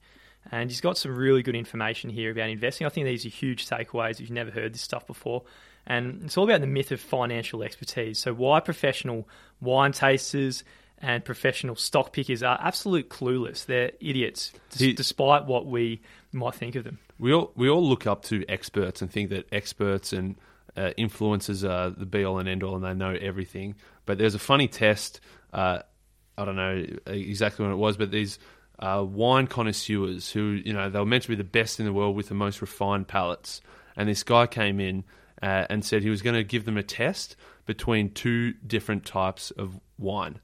And 0.50 0.70
he's 0.70 0.80
got 0.80 0.96
some 0.96 1.14
really 1.14 1.42
good 1.42 1.54
information 1.54 2.10
here 2.10 2.30
about 2.30 2.48
investing. 2.48 2.86
I 2.86 2.90
think 2.90 3.06
these 3.06 3.26
are 3.26 3.30
huge 3.30 3.66
takeaways 3.66 4.12
if 4.12 4.20
you've 4.20 4.30
never 4.30 4.50
heard 4.50 4.74
this 4.74 4.82
stuff 4.82 5.06
before. 5.06 5.42
And 5.86 6.22
it's 6.24 6.36
all 6.36 6.44
about 6.44 6.60
the 6.60 6.66
myth 6.66 6.92
of 6.92 7.00
financial 7.00 7.62
expertise. 7.62 8.18
So, 8.18 8.32
why 8.34 8.60
professional 8.60 9.28
wine 9.60 9.92
tasters 9.92 10.64
and 10.98 11.24
professional 11.24 11.76
stock 11.76 12.12
pickers 12.12 12.42
are 12.42 12.58
absolute 12.60 13.08
clueless. 13.08 13.64
They're 13.64 13.92
idiots, 14.00 14.52
he, 14.76 14.92
despite 14.92 15.46
what 15.46 15.66
we 15.66 16.02
might 16.32 16.54
think 16.54 16.74
of 16.74 16.84
them. 16.84 16.98
We 17.18 17.32
all, 17.32 17.52
we 17.54 17.68
all 17.68 17.86
look 17.86 18.06
up 18.06 18.22
to 18.24 18.44
experts 18.48 19.00
and 19.00 19.10
think 19.10 19.30
that 19.30 19.48
experts 19.50 20.12
and 20.12 20.36
uh, 20.76 20.90
influencers 20.98 21.68
are 21.68 21.90
the 21.90 22.06
be 22.06 22.24
all 22.24 22.38
and 22.38 22.48
end 22.48 22.62
all 22.62 22.76
and 22.76 22.84
they 22.84 22.94
know 22.94 23.16
everything. 23.18 23.76
But 24.04 24.18
there's 24.18 24.34
a 24.34 24.38
funny 24.38 24.68
test. 24.68 25.20
Uh, 25.52 25.80
I 26.36 26.44
don't 26.44 26.56
know 26.56 26.84
exactly 27.06 27.64
when 27.64 27.72
it 27.72 27.78
was, 27.78 27.96
but 27.96 28.10
these 28.10 28.38
uh, 28.80 29.04
wine 29.06 29.46
connoisseurs 29.46 30.32
who, 30.32 30.60
you 30.64 30.72
know, 30.72 30.88
they 30.88 30.98
were 30.98 31.06
meant 31.06 31.22
to 31.24 31.28
be 31.28 31.34
the 31.34 31.44
best 31.44 31.78
in 31.78 31.86
the 31.86 31.92
world 31.92 32.16
with 32.16 32.28
the 32.28 32.34
most 32.34 32.60
refined 32.60 33.06
palates. 33.06 33.60
And 33.96 34.08
this 34.08 34.22
guy 34.22 34.46
came 34.46 34.80
in 34.80 35.04
uh, 35.42 35.66
and 35.68 35.84
said 35.84 36.02
he 36.02 36.10
was 36.10 36.22
going 36.22 36.36
to 36.36 36.44
give 36.44 36.64
them 36.64 36.76
a 36.76 36.82
test 36.82 37.36
between 37.66 38.10
two 38.10 38.54
different 38.66 39.04
types 39.04 39.50
of 39.52 39.78
wine. 39.98 40.40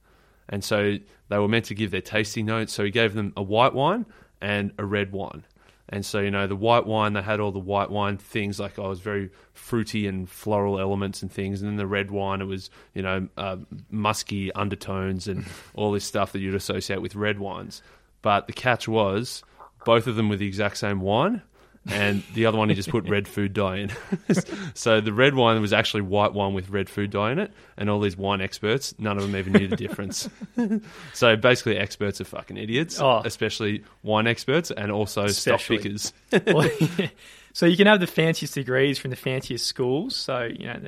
And 0.49 0.63
so 0.63 0.99
they 1.29 1.39
were 1.39 1.49
meant 1.49 1.65
to 1.67 1.75
give 1.75 1.91
their 1.91 2.03
tasting 2.03 2.47
notes. 2.47 2.73
So 2.73 2.85
he 2.85 2.91
gave 2.91 3.15
them 3.15 3.33
a 3.37 3.43
white 3.43 3.75
wine 3.75 4.07
and 4.41 4.73
a 4.79 4.85
red 4.85 5.13
wine. 5.13 5.45
And 5.89 6.05
so, 6.05 6.19
you 6.19 6.33
know, 6.33 6.47
the 6.47 6.57
white 6.57 6.85
wine, 6.85 7.13
they 7.13 7.23
had 7.23 7.39
all 7.39 7.53
the 7.53 7.61
white 7.61 7.91
wine 7.91 8.19
things 8.19 8.59
like, 8.59 8.79
oh, 8.79 8.87
it 8.87 8.89
was 8.89 9.01
very 9.01 9.31
fruity 9.55 10.09
and 10.09 10.29
floral 10.29 10.81
elements 10.81 11.23
and 11.23 11.31
things. 11.31 11.63
And 11.63 11.71
then 11.71 11.77
the 11.77 11.87
red 11.87 12.11
wine, 12.11 12.41
it 12.41 12.47
was, 12.47 12.71
you 12.93 13.03
know, 13.03 13.29
uh, 13.37 13.59
musky 13.89 14.53
undertones 14.53 15.29
and 15.29 15.45
all 15.75 15.93
this 15.93 16.05
stuff 16.05 16.33
that 16.33 16.41
you'd 16.41 16.57
associate 16.57 17.01
with 17.01 17.15
red 17.15 17.39
wines. 17.39 17.83
But 18.27 18.49
the 18.49 18.53
catch 18.53 18.89
was 18.89 19.45
both 19.85 20.09
of 20.09 20.17
them 20.17 20.29
were 20.29 20.35
the 20.35 20.49
exact 20.49 20.79
same 20.79 21.01
wine, 21.01 21.43
and 21.87 22.25
the 22.35 22.47
other 22.47 22.59
one 22.59 22.69
he 22.69 22.75
just 22.75 22.91
put 22.91 23.05
red 23.09 23.29
food 23.29 23.53
dye 23.53 23.77
in. 23.77 23.93
so 24.75 25.01
the 25.01 25.13
red 25.13 25.37
wine 25.37 25.61
was 25.61 25.73
actually 25.73 26.01
white 26.01 26.33
wine 26.33 26.53
with 26.53 26.69
red 26.69 26.91
food 26.91 27.13
dye 27.13 27.31
in 27.31 27.39
it, 27.39 27.53
and 27.77 27.89
all 27.89 28.01
these 28.01 28.17
wine 28.17 28.41
experts, 28.41 28.97
none 28.99 29.17
of 29.17 29.23
them 29.23 29.37
even 29.37 29.53
knew 29.53 29.69
the 29.69 29.77
difference. 29.77 30.29
so 31.13 31.37
basically, 31.37 31.77
experts 31.77 32.21
are 32.21 32.25
fucking 32.25 32.57
idiots, 32.57 33.01
oh. 33.01 33.23
especially 33.25 33.85
wine 34.03 34.27
experts 34.27 34.73
and 34.73 34.91
also 34.91 35.27
especially. 35.27 35.79
stock 35.79 36.13
pickers. 36.33 36.53
well. 36.53 37.09
So 37.53 37.67
you 37.67 37.77
can 37.77 37.87
have 37.87 38.01
the 38.01 38.09
fanciest 38.09 38.55
degrees 38.55 38.99
from 38.99 39.11
the 39.11 39.17
fanciest 39.17 39.67
schools. 39.67 40.17
So 40.17 40.51
you 40.53 40.67
know, 40.67 40.81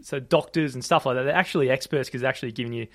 so 0.00 0.20
doctors 0.20 0.72
and 0.72 0.82
stuff 0.82 1.04
like 1.04 1.16
that. 1.16 1.24
They're 1.24 1.34
actually 1.34 1.68
experts 1.68 2.08
because 2.08 2.22
they're 2.22 2.30
actually 2.30 2.52
giving 2.52 2.72
you 2.72 2.86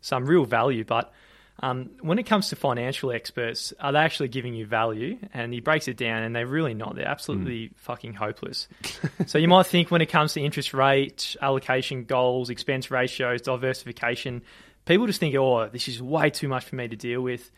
some 0.00 0.24
real 0.24 0.46
value, 0.46 0.84
but 0.84 1.12
um, 1.60 1.90
when 2.00 2.18
it 2.18 2.24
comes 2.24 2.50
to 2.50 2.56
financial 2.56 3.10
experts, 3.12 3.72
are 3.80 3.92
they 3.92 3.98
actually 3.98 4.28
giving 4.28 4.54
you 4.54 4.66
value? 4.66 5.18
And 5.32 5.54
he 5.54 5.60
breaks 5.60 5.88
it 5.88 5.96
down, 5.96 6.22
and 6.22 6.36
they're 6.36 6.46
really 6.46 6.74
not. 6.74 6.96
They're 6.96 7.08
absolutely 7.08 7.68
mm. 7.68 7.76
fucking 7.76 8.14
hopeless. 8.14 8.68
so 9.26 9.38
you 9.38 9.48
might 9.48 9.66
think 9.66 9.90
when 9.90 10.02
it 10.02 10.06
comes 10.06 10.34
to 10.34 10.40
interest 10.40 10.74
rate, 10.74 11.34
allocation 11.40 12.04
goals, 12.04 12.50
expense 12.50 12.90
ratios, 12.90 13.40
diversification, 13.40 14.42
people 14.84 15.06
just 15.06 15.18
think, 15.18 15.34
oh, 15.34 15.68
this 15.68 15.88
is 15.88 16.02
way 16.02 16.28
too 16.28 16.48
much 16.48 16.64
for 16.64 16.76
me 16.76 16.88
to 16.88 16.96
deal 16.96 17.22
with. 17.22 17.50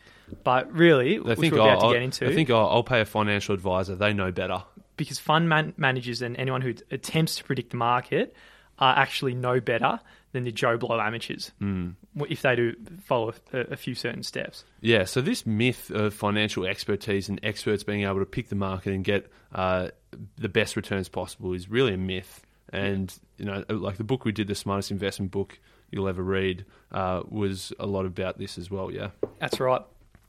But 0.43 0.71
really, 0.71 1.17
they 1.17 1.19
which 1.19 1.39
think, 1.39 1.53
we're 1.53 1.59
about 1.59 1.83
oh, 1.83 1.87
to 1.89 1.95
get 1.95 2.03
into, 2.03 2.29
I 2.29 2.33
think 2.33 2.49
oh, 2.49 2.67
I'll 2.67 2.83
pay 2.83 3.01
a 3.01 3.05
financial 3.05 3.53
advisor. 3.53 3.95
They 3.95 4.13
know 4.13 4.31
better. 4.31 4.63
Because 4.95 5.19
fund 5.19 5.49
man- 5.49 5.73
managers 5.75 6.21
and 6.21 6.37
anyone 6.37 6.61
who 6.61 6.73
attempts 6.91 7.35
to 7.37 7.43
predict 7.43 7.71
the 7.71 7.77
market 7.77 8.35
are 8.77 8.97
actually 8.97 9.33
know 9.33 9.59
better 9.59 9.99
than 10.31 10.43
the 10.43 10.51
Joe 10.51 10.77
Blow 10.77 10.99
amateurs 10.99 11.51
mm. 11.61 11.95
if 12.27 12.41
they 12.41 12.55
do 12.55 12.75
follow 13.03 13.33
a, 13.53 13.59
a, 13.59 13.75
few 13.75 13.95
certain 13.95 14.23
steps. 14.23 14.63
Yeah, 14.81 15.05
so 15.05 15.21
this 15.21 15.45
myth 15.45 15.89
of 15.89 16.13
financial 16.13 16.65
expertise 16.65 17.29
and 17.29 17.39
experts 17.41 17.83
being 17.83 18.03
able 18.03 18.19
to 18.19 18.25
pick 18.25 18.49
the 18.49 18.55
market 18.55 18.93
and 18.93 19.03
get 19.03 19.31
uh, 19.53 19.89
the 20.37 20.49
best 20.49 20.75
returns 20.75 21.09
possible 21.09 21.53
is 21.53 21.69
really 21.69 21.93
a 21.93 21.97
myth. 21.97 22.45
And 22.71 23.13
you 23.37 23.45
know, 23.45 23.63
like 23.69 23.97
the 23.97 24.03
book 24.03 24.25
we 24.25 24.31
did, 24.31 24.47
the 24.47 24.55
smartest 24.55 24.91
investment 24.91 25.31
book 25.31 25.59
you'll 25.89 26.07
ever 26.07 26.21
read, 26.21 26.65
uh, 26.91 27.23
was 27.27 27.73
a 27.79 27.87
lot 27.87 28.05
about 28.05 28.37
this 28.37 28.59
as 28.59 28.69
well. 28.69 28.91
Yeah, 28.91 29.09
that's 29.39 29.59
right. 29.59 29.81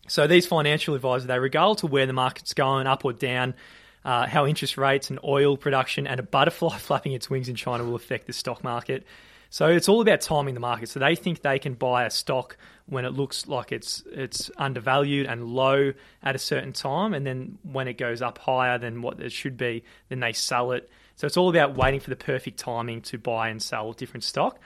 So 0.08 0.26
these 0.26 0.46
financial 0.46 0.94
advisors, 0.94 1.26
they 1.26 1.38
regard 1.38 1.78
to 1.78 1.86
where 1.86 2.06
the 2.06 2.12
market's 2.12 2.54
going, 2.54 2.86
up 2.86 3.04
or 3.04 3.12
down. 3.12 3.54
Uh, 4.02 4.26
how 4.26 4.46
interest 4.46 4.78
rates 4.78 5.10
and 5.10 5.18
oil 5.22 5.58
production 5.58 6.06
and 6.06 6.18
a 6.18 6.22
butterfly 6.22 6.78
flapping 6.78 7.12
its 7.12 7.28
wings 7.28 7.50
in 7.50 7.54
China 7.54 7.84
will 7.84 7.94
affect 7.94 8.26
the 8.26 8.32
stock 8.32 8.64
market. 8.64 9.04
So 9.50 9.66
it's 9.66 9.88
all 9.88 10.00
about 10.00 10.20
timing 10.20 10.54
the 10.54 10.60
market. 10.60 10.88
So 10.88 11.00
they 11.00 11.16
think 11.16 11.42
they 11.42 11.58
can 11.58 11.74
buy 11.74 12.04
a 12.04 12.10
stock 12.10 12.56
when 12.86 13.04
it 13.04 13.10
looks 13.10 13.48
like 13.48 13.72
it's 13.72 14.02
it's 14.10 14.50
undervalued 14.56 15.26
and 15.26 15.48
low 15.48 15.92
at 16.22 16.34
a 16.36 16.38
certain 16.38 16.72
time, 16.72 17.14
and 17.14 17.26
then 17.26 17.58
when 17.62 17.88
it 17.88 17.94
goes 17.94 18.22
up 18.22 18.38
higher 18.38 18.78
than 18.78 19.02
what 19.02 19.20
it 19.20 19.32
should 19.32 19.56
be, 19.56 19.82
then 20.08 20.20
they 20.20 20.32
sell 20.32 20.72
it. 20.72 20.88
So 21.16 21.26
it's 21.26 21.36
all 21.36 21.50
about 21.50 21.76
waiting 21.76 22.00
for 22.00 22.10
the 22.10 22.16
perfect 22.16 22.58
timing 22.58 23.02
to 23.02 23.18
buy 23.18 23.48
and 23.48 23.60
sell 23.60 23.92
different 23.92 24.24
stock. 24.24 24.58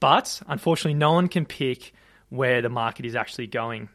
But 0.00 0.40
unfortunately, 0.48 0.98
no 0.98 1.12
one 1.12 1.28
can 1.28 1.46
pick 1.46 1.92
where 2.30 2.62
the 2.62 2.68
market 2.68 3.04
is 3.06 3.14
actually 3.14 3.46
going. 3.46 3.88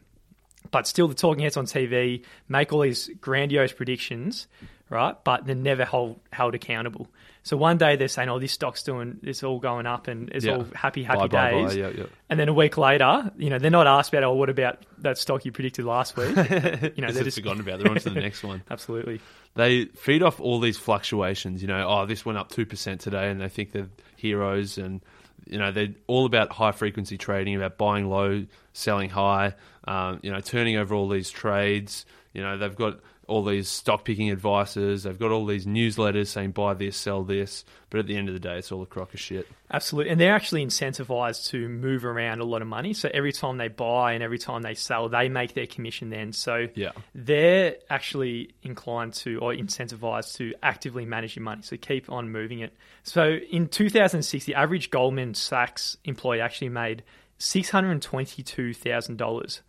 But 0.70 0.86
still, 0.86 1.08
the 1.08 1.14
talking 1.14 1.42
heads 1.42 1.56
on 1.56 1.66
TV 1.66 2.24
make 2.48 2.72
all 2.72 2.80
these 2.80 3.10
grandiose 3.20 3.72
predictions 3.72 4.46
right? 4.90 5.16
But 5.24 5.46
they're 5.46 5.54
never 5.54 5.84
hold, 5.84 6.20
held 6.32 6.54
accountable. 6.54 7.08
So 7.48 7.56
one 7.56 7.78
day 7.78 7.96
they're 7.96 8.08
saying, 8.08 8.28
"Oh, 8.28 8.38
this 8.38 8.52
stock's 8.52 8.82
doing, 8.82 9.20
it's 9.22 9.42
all 9.42 9.58
going 9.58 9.86
up, 9.86 10.06
and 10.06 10.28
it's 10.34 10.44
Yeah. 10.44 10.56
all 10.56 10.66
happy, 10.74 11.02
happy 11.02 11.20
Bye, 11.20 11.26
bye, 11.28 11.50
days." 11.50 11.74
bye. 11.74 11.80
Yeah, 11.80 11.88
yeah. 11.96 12.04
And 12.28 12.38
then 12.38 12.48
a 12.50 12.52
week 12.52 12.76
later, 12.76 13.32
you 13.38 13.48
know, 13.48 13.58
they're 13.58 13.70
not 13.70 13.86
asked 13.86 14.12
about, 14.12 14.22
"Oh, 14.22 14.34
what 14.34 14.50
about 14.50 14.76
that 14.98 15.16
stock 15.16 15.46
you 15.46 15.52
predicted 15.52 15.86
last 15.86 16.14
week?" 16.18 16.28
you 16.36 16.36
know, 16.36 16.44
It's 16.44 16.92
they're 16.98 17.10
just 17.12 17.24
just 17.24 17.38
forgotten 17.38 17.62
about. 17.62 17.78
They're 17.80 17.90
on 17.90 17.96
to 17.96 18.10
the 18.10 18.20
next 18.28 18.42
one. 18.44 18.62
absolutely. 18.70 19.20
They 19.54 19.86
feed 19.86 20.22
off 20.22 20.40
all 20.40 20.60
these 20.60 20.76
fluctuations. 20.76 21.62
You 21.62 21.68
know, 21.68 21.88
oh, 21.88 22.04
this 22.04 22.26
went 22.26 22.36
up 22.36 22.50
two 22.50 22.66
percent 22.66 23.00
today, 23.00 23.30
and 23.30 23.40
they 23.40 23.48
think 23.48 23.72
they're 23.72 23.88
heroes, 24.16 24.76
and 24.76 25.00
you 25.46 25.56
know 25.56 25.72
they're 25.72 25.94
all 26.06 26.26
about 26.26 26.52
high 26.52 26.72
frequency 26.72 27.16
trading, 27.16 27.56
about 27.56 27.78
buying 27.78 28.10
low, 28.10 28.44
selling 28.74 29.08
high. 29.08 29.54
Um, 29.86 30.20
you 30.22 30.30
know, 30.30 30.40
turning 30.40 30.76
over 30.76 30.94
all 30.94 31.08
these 31.08 31.30
trades. 31.30 32.04
You 32.38 32.44
know, 32.44 32.56
they've 32.56 32.76
got 32.76 33.00
all 33.26 33.42
these 33.44 33.68
stock 33.68 34.04
picking 34.04 34.30
advices. 34.30 35.02
They've 35.02 35.18
got 35.18 35.32
all 35.32 35.44
these 35.44 35.66
newsletters 35.66 36.28
saying 36.28 36.52
buy 36.52 36.74
this, 36.74 36.96
sell 36.96 37.24
this. 37.24 37.64
But 37.90 37.98
at 37.98 38.06
the 38.06 38.16
end 38.16 38.28
of 38.28 38.34
the 38.34 38.38
day, 38.40 38.58
it's 38.58 38.70
all 38.70 38.80
a 38.80 38.86
crock 38.86 39.12
of 39.12 39.18
shit. 39.18 39.48
Absolutely. 39.72 40.12
And 40.12 40.20
they're 40.20 40.36
actually 40.36 40.64
incentivized 40.64 41.48
to 41.48 41.68
move 41.68 42.04
around 42.04 42.38
a 42.40 42.44
lot 42.44 42.62
of 42.62 42.68
money. 42.68 42.94
So 42.94 43.10
every 43.12 43.32
time 43.32 43.56
they 43.58 43.66
buy 43.66 44.12
and 44.12 44.22
every 44.22 44.38
time 44.38 44.62
they 44.62 44.74
sell, 44.74 45.08
they 45.08 45.28
make 45.28 45.54
their 45.54 45.66
commission 45.66 46.10
then. 46.10 46.32
So 46.32 46.68
Yeah. 46.76 46.92
they're 47.12 47.74
actually 47.90 48.54
inclined 48.62 49.14
to 49.14 49.40
or 49.40 49.52
incentivized 49.52 50.36
to 50.36 50.54
actively 50.62 51.04
manage 51.04 51.34
your 51.34 51.42
money. 51.42 51.62
So 51.62 51.76
keep 51.76 52.08
on 52.08 52.30
moving 52.30 52.60
it. 52.60 52.72
So 53.02 53.38
in 53.50 53.66
2006, 53.66 54.44
the 54.44 54.54
average 54.54 54.90
Goldman 54.90 55.34
Sachs 55.34 55.96
employee 56.04 56.40
actually 56.40 56.68
made 56.70 57.02
$622,000. 57.40 59.60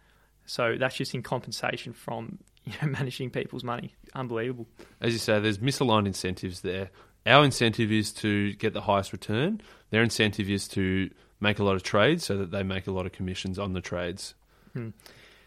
So 0.46 0.76
that's 0.80 0.96
just 0.96 1.14
in 1.14 1.22
compensation 1.24 1.92
from 1.94 2.40
you 2.70 2.88
know, 2.88 2.88
managing 3.00 3.30
people's 3.30 3.64
money. 3.64 3.94
Unbelievable. 4.16 4.68
as 5.02 5.14
you 5.14 5.20
say, 5.20 5.40
there's 5.40 5.60
misaligned 5.60 6.08
incentives 6.08 6.62
there. 6.62 6.90
Our 7.26 7.44
incentive 7.44 7.92
is 7.92 8.12
to 8.14 8.54
get 8.54 8.74
the 8.74 8.82
highest 8.82 9.12
return. 9.12 9.62
Their 9.92 10.04
incentive 10.04 10.50
is 10.50 10.68
to 10.70 11.10
make 11.40 11.60
a 11.60 11.64
lot 11.64 11.76
of 11.76 11.84
trades 11.84 12.26
so 12.26 12.38
that 12.38 12.52
they 12.52 12.64
make 12.64 12.88
a 12.88 12.92
lot 12.92 13.06
of 13.06 13.12
commissions 13.12 13.60
on 13.60 13.74
the 13.74 13.82
trades. 13.82 14.34
Hmm. 14.74 14.90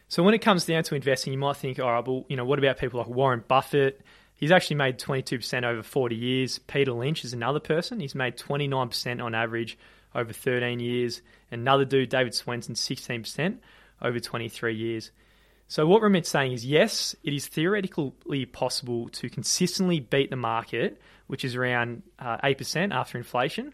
So 0.09 0.23
when 0.23 0.35
it 0.35 0.43
comes 0.43 0.67
down 0.67 0.83
to 0.85 0.95
investing, 0.95 1.33
you 1.33 1.39
might 1.39 1.57
think, 1.57 1.79
all 1.79 1.91
right, 1.91 2.07
well, 2.07 2.27
you 2.29 2.37
know, 2.37 2.45
what 2.45 2.59
about 2.59 2.79
people 2.79 3.01
like 3.01 3.09
Warren 3.09 3.43
Buffett? 3.49 4.03
He's 4.35 4.51
actually 4.51 4.77
made 4.77 4.99
22% 4.99 5.65
over 5.65 5.83
40 5.83 6.17
years. 6.17 6.59
Peter 6.59 6.93
Lynch 6.93 7.25
is 7.25 7.33
another 7.33 7.61
person. 7.61 8.01
He's 8.01 8.15
made 8.15 8.37
29% 8.37 9.25
on 9.25 9.35
average 9.35 9.79
over 10.15 10.33
13 10.33 10.81
years. 10.81 11.23
Another 11.51 11.85
dude, 11.85 12.09
David 12.09 12.33
Swensen, 12.33 12.73
16% 12.73 13.59
over 14.03 14.21
23 14.21 14.75
years. 14.75 15.13
So 15.69 15.87
what 15.87 16.03
Ramit's 16.03 16.29
saying 16.29 16.53
is, 16.53 16.67
yes, 16.67 17.17
it 17.23 17.33
is 17.33 17.47
theoretically 17.47 18.45
possible 18.47 19.09
to 19.11 19.31
consistently 19.31 20.01
beat 20.01 20.31
the 20.31 20.37
market, 20.37 21.01
which 21.29 21.45
is 21.45 21.57
around 21.57 22.03
uh, 22.19 22.37
8% 22.39 22.93
after 22.93 23.17
inflation. 23.17 23.73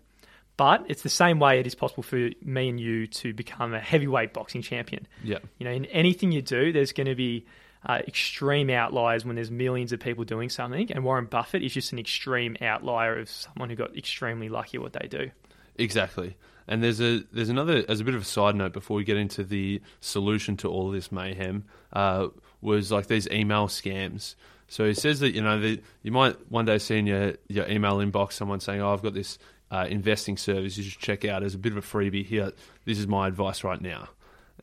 But 0.57 0.85
it's 0.89 1.03
the 1.03 1.09
same 1.09 1.39
way 1.39 1.61
it 1.61 1.67
is 1.67 1.75
possible 1.75 2.03
for 2.03 2.31
me 2.43 2.69
and 2.69 2.81
you 2.81 3.07
to 3.07 3.33
become 3.33 3.75
a 3.75 3.81
heavyweight 3.81 4.33
boxing 4.33 4.61
champion. 4.61 5.07
Yeah. 5.23 5.39
You 5.59 5.65
know, 5.65 5.71
in 5.73 5.85
anything 5.87 6.33
you 6.33 6.43
do, 6.43 6.73
there's 6.73 6.93
going 6.93 7.07
to 7.07 7.15
be 7.15 7.47
uh, 7.87 8.01
extreme 8.07 8.71
outliers 8.71 9.25
when 9.25 9.37
there's 9.37 9.53
millions 9.53 9.93
of 9.93 10.01
people 10.01 10.25
doing 10.25 10.49
something. 10.49 10.91
And 10.91 11.05
Warren 11.05 11.27
Buffett 11.27 11.63
is 11.63 11.73
just 11.73 11.93
an 11.93 11.99
extreme 11.99 12.57
outlier 12.61 13.19
of 13.19 13.31
someone 13.31 13.71
who 13.71 13.77
got 13.77 13.97
extremely 13.97 14.49
lucky 14.49 14.79
at 14.79 14.83
what 14.83 14.93
they 14.93 15.07
do. 15.07 15.31
Exactly. 15.77 16.37
And 16.69 16.85
there's 16.85 17.01
a 17.01 17.21
there's 17.33 17.49
another 17.49 17.83
as 17.89 18.01
a 18.01 18.05
bit 18.05 18.15
of 18.15 18.23
a 18.23 18.27
side 18.27 18.55
note 18.55 18.75
before 18.75 18.99
we 18.99 19.05
get 19.05 19.17
into 19.17 19.43
the 19.43 19.81
solution 20.01 20.57
to 20.59 20.69
all 20.69 20.91
this 20.91 21.11
mayhem 21.11 21.65
uh, 21.95 22.29
was 22.61 22.93
like 22.93 23.07
these 23.07 23.27
email 23.29 23.69
scams. 23.69 24.35
So 24.69 24.85
he 24.85 24.93
says 24.93 25.21
that 25.21 25.35
you 25.35 25.41
know 25.43 25.77
you 26.03 26.13
might 26.13 26.37
one 26.51 26.67
day 26.67 26.77
see 26.77 26.99
in 26.99 27.07
your 27.07 27.35
your 27.49 27.67
email 27.69 27.97
inbox 27.97 28.33
someone 28.33 28.61
saying, 28.61 28.83
"Oh, 28.83 28.93
I've 28.93 29.03
got 29.03 29.15
this 29.15 29.39
uh, 29.71 29.87
investing 29.89 30.37
service 30.37 30.77
you 30.77 30.85
should 30.85 31.01
check 31.01 31.25
out 31.25 31.43
as 31.43 31.55
a 31.55 31.59
bit 31.59 31.73
of 31.73 31.79
a 31.79 31.81
freebie. 31.81 32.25
Here, 32.25 32.53
this 32.85 32.99
is 32.99 33.07
my 33.07 33.29
advice 33.29 33.65
right 33.65 33.81
now, 33.81 34.11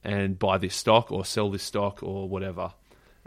and 0.04 0.38
buy 0.38 0.60
this 0.60 0.76
stock 0.76 1.12
or 1.12 1.26
sell 1.26 1.50
this 1.50 1.64
stock 1.64 2.04
or 2.04 2.30
whatever." 2.30 2.74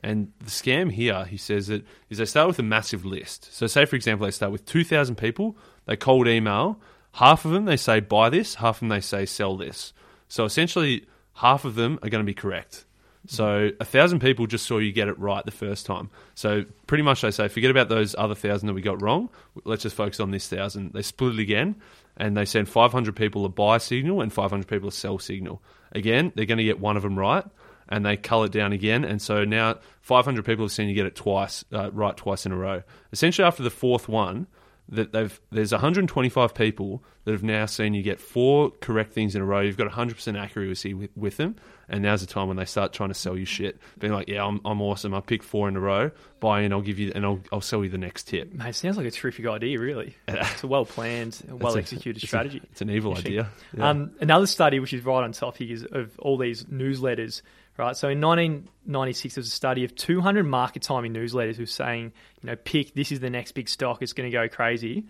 And 0.01 0.33
the 0.38 0.51
scam 0.51 0.93
here, 0.93 1.25
he 1.25 1.37
says 1.37 1.67
that 1.67 1.85
is 2.09 2.19
they 2.19 2.25
start 2.25 2.47
with 2.47 2.61
a 2.61 2.62
massive 2.62 3.05
list. 3.05 3.53
So, 3.53 3.67
say 3.67 3.85
for 3.85 3.97
example, 3.97 4.27
they 4.27 4.31
start 4.31 4.53
with 4.53 4.64
two 4.64 4.85
thousand 4.85 5.17
people. 5.17 5.57
They 5.87 5.97
cold 5.97 6.29
email. 6.29 6.81
Half 7.12 7.44
of 7.44 7.53
them 7.53 7.64
they 7.64 7.77
say 7.77 8.01
buy 8.01 8.31
this. 8.31 8.57
Half 8.57 8.77
of 8.77 8.81
them 8.81 8.88
they 8.88 9.01
say 9.01 9.27
sell 9.27 9.57
this. 9.57 9.92
So 10.29 10.44
essentially, 10.44 11.07
half 11.35 11.64
of 11.64 11.75
them 11.75 11.99
are 12.03 12.09
going 12.09 12.25
to 12.25 12.27
be 12.27 12.35
correct. 12.35 12.85
So 13.27 13.71
a 13.81 13.85
thousand 13.85 14.21
people 14.21 14.47
just 14.47 14.66
saw 14.66 14.79
you 14.79 14.92
get 14.92 15.09
it 15.09 15.18
right 15.18 15.44
the 15.44 15.51
first 15.51 15.85
time. 15.85 16.11
So 16.35 16.64
pretty 16.87 17.03
much 17.03 17.21
they 17.21 17.31
say 17.31 17.49
forget 17.49 17.71
about 17.71 17.88
those 17.88 18.14
other 18.16 18.35
thousand 18.35 18.68
that 18.68 18.75
we 18.75 18.81
got 18.81 19.03
wrong. 19.03 19.29
Let's 19.64 19.83
just 19.83 19.97
focus 19.97 20.21
on 20.21 20.31
this 20.31 20.49
thousand. 20.49 20.92
They 20.92 21.03
split 21.03 21.35
it 21.35 21.40
again, 21.40 21.77
and 22.16 22.37
they 22.37 22.44
send 22.44 22.68
five 22.68 22.92
hundred 22.92 23.16
people 23.16 23.44
a 23.44 23.49
buy 23.49 23.79
signal 23.79 24.21
and 24.21 24.33
five 24.33 24.51
hundred 24.51 24.68
people 24.68 24.88
a 24.88 24.92
sell 24.92 25.18
signal. 25.18 25.62
Again, 25.92 26.33
they're 26.35 26.47
going 26.47 26.59
to 26.59 26.64
get 26.64 26.81
one 26.81 26.97
of 26.97 27.03
them 27.03 27.18
right 27.18 27.44
and 27.88 28.05
they 28.05 28.16
cull 28.16 28.44
it 28.44 28.53
down 28.53 28.73
again. 28.73 29.05
And 29.05 29.21
so 29.21 29.44
now 29.44 29.79
500 30.03 30.44
people 30.44 30.64
have 30.64 30.73
seen 30.73 30.88
you 30.88 30.94
get 30.94 31.07
it 31.07 31.16
twice, 31.16 31.64
uh, 31.73 31.90
right 31.90 32.16
twice 32.16 32.44
in 32.47 32.53
a 32.53 32.57
row. 32.57 32.83
Essentially, 33.12 33.47
after 33.47 33.62
the 33.62 33.71
fourth 33.71 34.09
one, 34.09 34.47
that 34.90 35.12
they've 35.12 35.40
there's 35.51 35.72
125 35.72 36.55
people 36.55 37.03
that 37.24 37.33
have 37.33 37.42
now 37.42 37.66
seen 37.66 37.92
you 37.94 38.03
get 38.03 38.20
four 38.20 38.70
correct 38.81 39.12
things 39.12 39.35
in 39.37 39.42
a 39.42 39.44
row. 39.44 39.61
You've 39.61 39.77
got 39.77 39.90
100% 39.90 40.38
accuracy 40.38 40.94
with, 40.94 41.11
with 41.14 41.37
them, 41.37 41.57
and 41.88 42.03
now's 42.03 42.22
the 42.22 42.27
time 42.27 42.48
when 42.48 42.57
they 42.57 42.64
start 42.64 42.92
trying 42.92 43.11
to 43.11 43.14
sell 43.14 43.37
you 43.37 43.44
shit, 43.44 43.79
being 43.98 44.12
like, 44.12 44.29
"Yeah, 44.29 44.44
I'm, 44.44 44.61
I'm 44.64 44.81
awesome. 44.81 45.14
I 45.14 45.20
picked 45.20 45.44
four 45.44 45.68
in 45.68 45.77
a 45.77 45.81
row. 45.81 46.11
Buy 46.40 46.62
in. 46.62 46.72
I'll 46.72 46.81
give 46.81 46.98
you, 46.98 47.12
and 47.14 47.24
I'll, 47.24 47.40
I'll 47.53 47.61
sell 47.61 47.85
you 47.85 47.90
the 47.90 47.98
next 47.98 48.24
tip." 48.29 48.53
Mate, 48.55 48.70
it 48.70 48.74
sounds 48.74 48.96
like 48.96 49.07
a 49.07 49.11
terrific 49.11 49.46
idea, 49.46 49.79
really. 49.79 50.16
It's 50.29 50.62
a 50.62 50.66
well 50.66 50.87
planned, 50.87 51.42
well 51.48 51.77
executed 51.77 52.22
strategy. 52.22 52.62
It's 52.72 52.81
an 52.81 52.90
evil 52.90 53.16
idea. 53.16 53.51
Yeah. 53.77 53.90
Um, 53.90 54.12
another 54.20 54.46
study, 54.46 54.81
which 54.81 54.92
is 54.92 55.05
right 55.05 55.22
on 55.22 55.33
topic, 55.33 55.70
is 55.70 55.85
of 55.85 56.18
all 56.18 56.38
these 56.38 56.64
newsletters. 56.64 57.42
Right, 57.79 57.97
so 57.97 58.09
in 58.09 58.21
1996, 58.21 59.37
there 59.37 59.41
was 59.41 59.47
a 59.47 59.51
study 59.51 59.85
of 59.85 59.95
200 59.95 60.45
market 60.45 60.83
timing 60.83 61.14
newsletters 61.14 61.55
who 61.55 61.62
were 61.62 61.67
saying, 61.67 62.12
you 62.43 62.51
know, 62.51 62.57
pick 62.57 62.93
this 62.95 63.12
is 63.12 63.21
the 63.21 63.31
next 63.31 63.53
big 63.53 63.69
stock, 63.69 64.03
it's 64.03 64.12
going 64.12 64.29
to 64.29 64.37
go 64.37 64.49
crazy. 64.49 65.07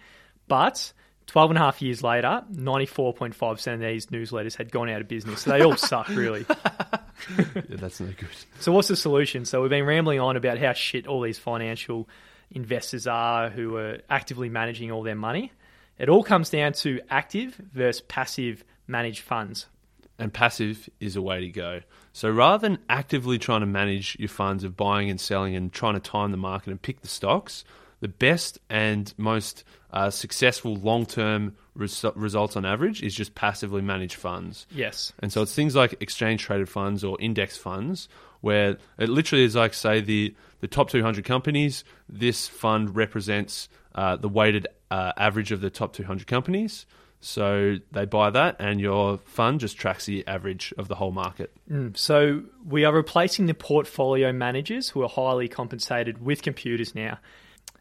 But 0.48 0.92
12 1.28 1.52
and 1.52 1.59
a 1.59 1.62
half 1.62 1.81
years 1.81 2.02
later, 2.02 2.44
94.5% 2.52 3.74
of 3.74 3.81
these 3.81 4.07
newsletters 4.09 4.54
had 4.54 4.70
gone 4.70 4.90
out 4.90 5.00
of 5.00 5.09
business. 5.09 5.40
So 5.42 5.50
they 5.50 5.62
all 5.62 5.78
suck, 5.78 6.09
really. 6.11 6.44
yeah, 7.38 7.44
that's 7.70 8.00
no 8.00 8.07
good. 8.09 8.28
So 8.61 8.72
what's 8.72 8.88
the 8.88 8.96
solution? 8.96 9.46
So 9.46 9.62
we've 9.62 9.70
been 9.70 9.87
rambling 9.87 10.20
on 10.20 10.37
about 10.37 10.59
how 10.59 10.74
shit 10.74 11.07
all 11.07 11.22
these 11.22 11.38
financial 11.38 12.07
investors 12.50 13.07
are 13.07 13.48
who 13.48 13.76
are 13.76 13.98
actively 14.11 14.50
managing 14.50 14.90
all 14.90 15.02
their 15.02 15.14
money. 15.14 15.52
It 15.98 16.11
all 16.11 16.22
comes 16.22 16.50
down 16.50 16.74
to 16.74 17.00
active 17.09 17.54
versus 17.72 18.02
passive 18.09 18.62
managed 18.87 19.22
funds. 19.22 19.66
and 20.18 20.33
passive 20.33 20.88
is 21.00 21.16
a 21.16 21.22
way 21.22 21.40
to 21.40 21.48
go. 21.48 21.81
So 22.18 22.28
rather 22.28 22.68
than 22.68 22.81
actively 22.90 23.38
trying 23.38 23.61
to 23.61 23.66
manage 23.66 24.16
your 24.18 24.28
funds 24.28 24.64
of 24.64 24.76
buying 24.76 25.09
and 25.09 25.20
selling 25.20 25.54
and 25.54 25.72
trying 25.72 25.94
to 25.94 26.00
time 26.00 26.33
the 26.33 26.37
market 26.37 26.70
and 26.70 26.83
pick 26.83 27.00
the 27.00 27.07
stocks, 27.07 27.64
the 28.00 28.09
best 28.09 28.59
and 28.68 29.14
most 29.16 29.62
uh, 29.92 30.11
successful 30.11 30.74
long 30.74 31.07
term 31.07 31.54
res- 31.76 32.04
results 32.16 32.57
on 32.57 32.64
average 32.64 33.04
is 33.04 33.14
just 33.14 33.37
passively 33.37 33.83
managed 33.83 34.16
funds. 34.16 34.66
Yes. 34.72 35.12
And 35.20 35.33
so 35.33 35.42
it's 35.42 35.54
things 35.54 35.76
like 35.76 35.94
exchange 36.00 36.42
traded 36.42 36.68
funds 36.68 37.04
or 37.04 37.16
index 37.20 37.57
funds, 37.57 38.09
where 38.40 38.78
it 38.98 39.09
literally 39.09 39.44
is 39.44 39.54
like, 39.54 39.72
say, 39.72 40.00
the, 40.00 40.35
the 40.59 40.66
top 40.66 40.90
200 40.90 41.24
companies, 41.24 41.85
this 42.09 42.48
fund 42.48 42.96
represents 42.96 43.68
uh, 43.94 44.16
the 44.16 44.28
weighted 44.28 44.66
uh, 44.90 45.12
average 45.16 45.52
of 45.52 45.61
the 45.61 45.70
top 45.70 45.92
200 45.92 46.26
companies. 46.26 46.85
So 47.20 47.76
they 47.90 48.04
buy 48.04 48.31
that, 48.31 48.57
and 48.61 48.81
your 48.81 49.18
fund 49.18 49.61
just 49.61 49.76
tracks 49.76 50.07
the 50.07 50.26
average 50.26 50.72
of 50.78 50.87
the 50.87 50.94
whole 50.94 51.11
market. 51.11 51.52
Mm, 51.70 51.96
So 51.96 52.42
we 52.64 52.85
are 52.85 52.92
replacing 52.92 53.46
the 53.46 53.54
portfolio 53.54 54.33
managers 54.33 54.88
who 54.88 55.02
are 55.02 55.09
highly 55.09 55.48
compensated 55.48 56.24
with 56.24 56.42
computers 56.42 56.94
now. 56.94 57.18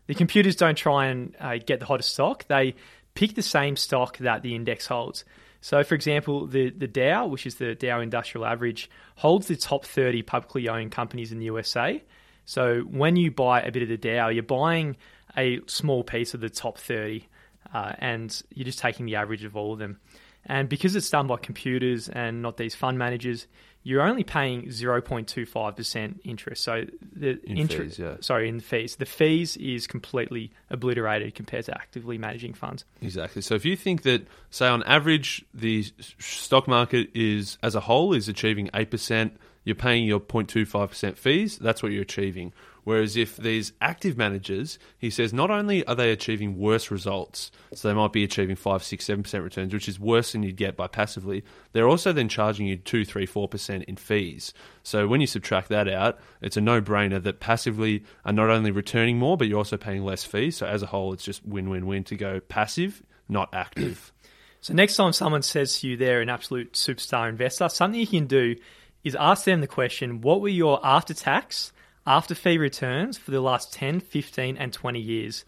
The 0.08 0.16
computers 0.16 0.56
don't 0.56 0.78
try 0.78 1.08
and 1.08 1.36
uh, 1.40 1.58
get 1.64 1.80
the 1.80 1.86
hottest 1.86 2.14
stock; 2.14 2.48
they 2.48 2.76
pick 3.14 3.36
the 3.36 3.44
same 3.44 3.76
stock 3.76 4.18
that 4.20 4.42
the 4.42 4.56
index 4.56 4.88
holds. 4.88 5.24
So, 5.62 5.84
for 5.84 5.96
example, 5.96 6.48
the 6.48 6.70
the 6.70 6.88
Dow, 6.88 7.28
which 7.28 7.46
is 7.46 7.56
the 7.56 7.76
Dow 7.76 8.00
Industrial 8.00 8.46
Average, 8.46 8.90
holds 9.16 9.48
the 9.48 9.56
top 9.56 9.86
30 9.86 10.22
publicly 10.24 10.70
owned 10.70 10.92
companies 10.92 11.32
in 11.32 11.40
the 11.40 11.46
USA. 11.46 12.02
So, 12.46 12.82
when 12.82 13.18
you 13.18 13.30
buy 13.32 13.62
a 13.62 13.72
bit 13.72 13.84
of 13.84 13.90
the 13.90 13.98
Dow, 13.98 14.30
you're 14.30 14.44
buying 14.44 14.98
a 15.36 15.60
small 15.68 16.04
piece 16.04 16.34
of 16.34 16.40
the 16.40 16.50
top 16.50 16.78
30, 16.78 17.28
uh, 17.74 17.94
and 18.00 18.42
you're 18.54 18.66
just 18.66 18.80
taking 18.80 19.06
the 19.06 19.16
average 19.16 19.44
of 19.44 19.56
all 19.56 19.74
of 19.74 19.80
them. 19.80 20.00
And 20.46 20.70
because 20.70 20.96
it's 20.96 21.10
done 21.10 21.28
by 21.28 21.38
computers 21.38 22.08
and 22.08 22.42
not 22.42 22.58
these 22.58 22.74
fund 22.74 22.98
managers, 22.98 23.48
you're 23.84 24.02
only 24.02 24.24
paying 24.24 24.64
0.25% 24.64 26.20
interest. 26.24 26.64
So 26.64 26.86
the 27.14 27.40
In 27.50 27.58
interest, 27.58 28.00
yeah. 28.00 28.16
sorry, 28.22 28.48
in 28.50 28.60
fees. 28.60 28.96
The 28.96 29.06
fees 29.06 29.58
is 29.58 29.88
completely 29.88 30.52
obliterated 30.70 31.36
compared 31.36 31.66
to 31.66 31.74
actively 31.76 32.18
managing 32.18 32.54
funds. 32.54 32.86
Exactly. 33.02 33.42
So 33.42 33.56
if 33.56 33.66
you 33.66 33.76
think 33.76 34.04
that, 34.04 34.26
say, 34.50 34.68
on 34.68 34.84
average, 34.84 35.46
the 35.54 35.86
stock 36.20 36.68
market 36.68 37.10
is 37.14 37.58
as 37.62 37.76
a 37.76 37.82
whole 37.82 38.14
is 38.14 38.28
achieving 38.30 38.70
eight 38.74 38.92
percent 38.92 39.38
you're 39.68 39.76
paying 39.76 40.06
your 40.06 40.22
0.25% 40.22 41.18
fees, 41.18 41.58
that's 41.58 41.84
what 41.84 41.92
you're 41.92 42.02
achieving. 42.02 42.54
Whereas 42.88 43.18
if 43.18 43.36
these 43.36 43.74
active 43.82 44.16
managers, 44.16 44.80
he 44.98 45.10
says 45.10 45.34
not 45.34 45.52
only 45.52 45.86
are 45.88 45.94
they 45.94 46.10
achieving 46.10 46.58
worse 46.58 46.90
results, 46.90 47.52
so 47.74 47.86
they 47.86 47.94
might 47.94 48.14
be 48.14 48.24
achieving 48.24 48.56
5, 48.56 48.82
6, 48.82 49.06
7% 49.06 49.44
returns, 49.44 49.74
which 49.74 49.90
is 49.90 50.00
worse 50.00 50.32
than 50.32 50.42
you'd 50.42 50.56
get 50.56 50.78
by 50.78 50.88
passively, 50.88 51.44
they're 51.74 51.90
also 51.90 52.14
then 52.14 52.30
charging 52.30 52.66
you 52.66 52.78
2, 52.78 53.04
3, 53.04 53.28
4% 53.28 53.84
in 53.84 53.98
fees. 53.98 54.54
So 54.84 55.06
when 55.06 55.20
you 55.20 55.28
subtract 55.28 55.68
that 55.68 55.90
out, 55.90 56.18
it's 56.40 56.56
a 56.56 56.62
no 56.62 56.80
brainer 56.82 57.22
that 57.24 57.42
passively 57.42 58.06
are 58.24 58.32
not 58.32 58.50
only 58.50 58.72
returning 58.72 59.20
more, 59.20 59.36
but 59.36 59.50
you're 59.50 59.58
also 59.58 59.76
paying 59.76 60.06
less 60.06 60.24
fees. 60.24 60.56
So 60.56 60.66
as 60.66 60.82
a 60.82 60.86
whole, 60.86 61.12
it's 61.12 61.26
just 61.26 61.46
win 61.46 61.70
win 61.70 61.88
win 61.88 62.06
to 62.06 62.16
go 62.16 62.40
passive, 62.40 63.04
not 63.28 63.54
active. 63.54 64.14
So 64.60 64.74
next 64.74 64.96
time 64.96 65.14
someone 65.14 65.44
says 65.44 65.80
to 65.80 65.88
you 65.88 65.98
they're 65.98 66.20
an 66.20 66.30
absolute 66.30 66.74
superstar 66.74 67.30
investor, 67.30 67.70
something 67.70 68.00
you 68.00 68.08
can 68.08 68.26
do 68.26 68.56
is 69.04 69.16
ask 69.16 69.46
them 69.46 69.62
the 69.62 69.68
question, 69.68 70.20
what 70.22 70.42
were 70.42 70.50
your 70.50 70.80
after 70.84 71.14
tax, 71.14 71.72
after 72.08 72.34
fee 72.34 72.58
returns 72.58 73.18
for 73.18 73.30
the 73.30 73.42
last 73.42 73.72
10, 73.74 74.00
15 74.00 74.58
and 74.58 74.74
20 74.74 75.00
years? 75.00 75.46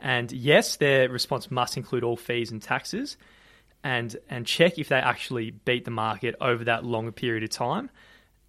And 0.00 0.30
yes, 0.32 0.76
their 0.76 1.08
response 1.08 1.50
must 1.50 1.76
include 1.76 2.04
all 2.04 2.16
fees 2.16 2.50
and 2.50 2.60
taxes 2.60 3.16
and 3.84 4.16
and 4.28 4.46
check 4.46 4.78
if 4.78 4.88
they 4.88 4.96
actually 4.96 5.50
beat 5.50 5.84
the 5.84 5.90
market 5.90 6.34
over 6.40 6.64
that 6.64 6.84
longer 6.84 7.12
period 7.12 7.42
of 7.42 7.50
time, 7.50 7.90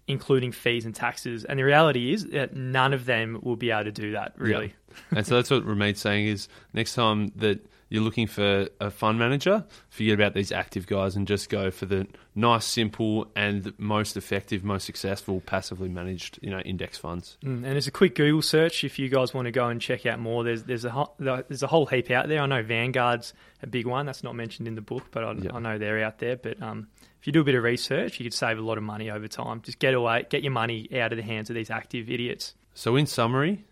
including 0.06 0.52
fees 0.52 0.84
and 0.84 0.94
taxes. 0.94 1.44
And 1.44 1.58
the 1.58 1.64
reality 1.64 2.12
is 2.12 2.26
that 2.26 2.54
none 2.54 2.92
of 2.92 3.04
them 3.06 3.40
will 3.42 3.56
be 3.56 3.70
able 3.70 3.84
to 3.84 3.92
do 3.92 4.12
that, 4.12 4.34
really. 4.36 4.74
Yeah. 4.88 5.18
and 5.18 5.26
so 5.26 5.36
that's 5.36 5.50
what 5.50 5.64
Ramit's 5.64 6.00
saying 6.00 6.26
is 6.26 6.48
next 6.72 6.94
time 6.94 7.32
that 7.36 7.64
you're 7.94 8.02
looking 8.02 8.26
for 8.26 8.66
a 8.80 8.90
fund 8.90 9.20
manager, 9.20 9.64
forget 9.88 10.14
about 10.14 10.34
these 10.34 10.50
active 10.50 10.88
guys 10.88 11.14
and 11.14 11.28
just 11.28 11.48
go 11.48 11.70
for 11.70 11.86
the 11.86 12.08
nice, 12.34 12.64
simple, 12.64 13.30
and 13.36 13.72
most 13.78 14.16
effective, 14.16 14.64
most 14.64 14.84
successful 14.84 15.40
passively 15.40 15.88
managed, 15.88 16.40
you 16.42 16.50
know, 16.50 16.58
index 16.58 16.98
funds. 16.98 17.38
Mm, 17.44 17.64
and 17.64 17.76
it's 17.76 17.86
a 17.86 17.92
quick 17.92 18.16
Google 18.16 18.42
search 18.42 18.82
if 18.82 18.98
you 18.98 19.08
guys 19.08 19.32
want 19.32 19.46
to 19.46 19.52
go 19.52 19.68
and 19.68 19.80
check 19.80 20.06
out 20.06 20.18
more. 20.18 20.42
There's 20.42 20.64
there's 20.64 20.84
a 20.84 20.90
ho- 20.90 21.14
there's 21.20 21.62
a 21.62 21.68
whole 21.68 21.86
heap 21.86 22.10
out 22.10 22.26
there. 22.26 22.40
I 22.40 22.46
know 22.46 22.64
Vanguard's 22.64 23.32
a 23.62 23.68
big 23.68 23.86
one. 23.86 24.06
That's 24.06 24.24
not 24.24 24.34
mentioned 24.34 24.66
in 24.66 24.74
the 24.74 24.80
book, 24.80 25.04
but 25.12 25.22
I, 25.22 25.30
I 25.54 25.60
know 25.60 25.78
they're 25.78 26.02
out 26.02 26.18
there. 26.18 26.36
But 26.36 26.60
um, 26.60 26.88
if 27.20 27.28
you 27.28 27.32
do 27.32 27.42
a 27.42 27.44
bit 27.44 27.54
of 27.54 27.62
research, 27.62 28.18
you 28.18 28.24
could 28.24 28.34
save 28.34 28.58
a 28.58 28.62
lot 28.62 28.76
of 28.76 28.82
money 28.82 29.08
over 29.08 29.28
time. 29.28 29.60
Just 29.62 29.78
get 29.78 29.94
away, 29.94 30.26
get 30.28 30.42
your 30.42 30.50
money 30.50 30.88
out 31.00 31.12
of 31.12 31.16
the 31.16 31.22
hands 31.22 31.48
of 31.48 31.54
these 31.54 31.70
active 31.70 32.10
idiots. 32.10 32.54
So, 32.74 32.96
in 32.96 33.06
summary, 33.06 33.66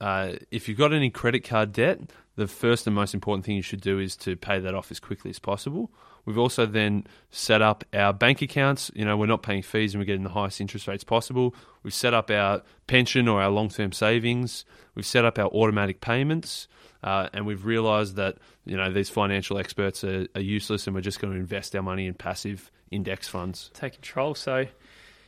uh, 0.00 0.32
if 0.50 0.68
you've 0.68 0.76
got 0.76 0.92
any 0.92 1.10
credit 1.10 1.44
card 1.44 1.72
debt, 1.72 2.00
the 2.36 2.46
first 2.46 2.86
and 2.86 2.94
most 2.94 3.14
important 3.14 3.44
thing 3.44 3.56
you 3.56 3.62
should 3.62 3.80
do 3.80 3.98
is 3.98 4.16
to 4.16 4.36
pay 4.36 4.58
that 4.60 4.74
off 4.74 4.90
as 4.90 5.00
quickly 5.00 5.30
as 5.30 5.38
possible. 5.38 5.90
We've 6.24 6.38
also 6.38 6.66
then 6.66 7.06
set 7.30 7.62
up 7.62 7.84
our 7.92 8.12
bank 8.12 8.42
accounts. 8.42 8.90
You 8.94 9.04
know, 9.04 9.16
we're 9.16 9.26
not 9.26 9.42
paying 9.42 9.62
fees 9.62 9.94
and 9.94 10.00
we're 10.00 10.06
getting 10.06 10.24
the 10.24 10.30
highest 10.30 10.60
interest 10.60 10.88
rates 10.88 11.04
possible. 11.04 11.54
We've 11.82 11.94
set 11.94 12.14
up 12.14 12.30
our 12.30 12.62
pension 12.86 13.28
or 13.28 13.42
our 13.42 13.50
long 13.50 13.68
term 13.68 13.92
savings. 13.92 14.64
We've 14.94 15.06
set 15.06 15.24
up 15.24 15.38
our 15.38 15.48
automatic 15.48 16.00
payments. 16.00 16.66
Uh, 17.02 17.28
and 17.34 17.44
we've 17.46 17.66
realised 17.66 18.16
that 18.16 18.38
you 18.64 18.78
know 18.78 18.90
these 18.90 19.10
financial 19.10 19.58
experts 19.58 20.02
are, 20.04 20.26
are 20.34 20.40
useless, 20.40 20.86
and 20.86 20.96
we're 20.96 21.02
just 21.02 21.20
going 21.20 21.34
to 21.34 21.38
invest 21.38 21.76
our 21.76 21.82
money 21.82 22.06
in 22.06 22.14
passive 22.14 22.70
index 22.90 23.28
funds. 23.28 23.70
Take 23.74 23.92
control. 23.92 24.34
So 24.34 24.64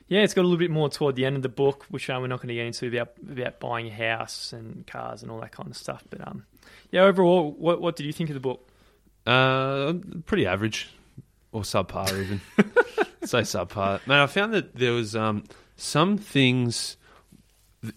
yeah, 0.09 0.21
it's 0.21 0.35
got 0.35 0.43
a 0.43 0.49
little 0.49 0.59
bit 0.59 0.71
more 0.71 0.89
toward 0.89 1.17
the 1.17 1.25
end 1.25 1.37
of 1.37 1.43
the 1.43 1.49
book, 1.49 1.85
which 1.91 2.09
uh, 2.09 2.19
we're 2.21 2.29
not 2.29 2.39
going 2.39 2.49
to 2.49 2.55
get 2.55 2.67
into 2.67 2.87
about 2.89 3.13
about 3.31 3.61
buying 3.61 3.89
a 3.89 3.91
house 3.91 4.53
and 4.53 4.87
cars 4.87 5.23
and 5.23 5.31
all 5.31 5.41
that 5.41 5.53
kind 5.53 5.69
of 5.69 5.77
stuff. 5.77 6.05
But 6.09 6.27
um, 6.27 6.45
yeah, 6.91 7.03
overall, 7.03 7.53
what 7.53 7.81
what 7.81 7.97
did 7.97 8.07
you 8.07 8.13
think 8.13 8.31
of 8.31 8.35
the 8.35 8.41
book? 8.41 8.69
Uh, 9.27 9.95
pretty 10.25 10.47
average 10.47 10.89
or 11.53 11.63
subpar 11.63 12.09
even. 12.13 12.41
Say 13.25 13.41
subpar. 13.41 14.07
Man, 14.07 14.21
I 14.21 14.27
found 14.27 14.55
that 14.55 14.77
there 14.77 14.93
was 14.93 15.17
um 15.17 15.45
some 15.77 16.19
things 16.19 16.97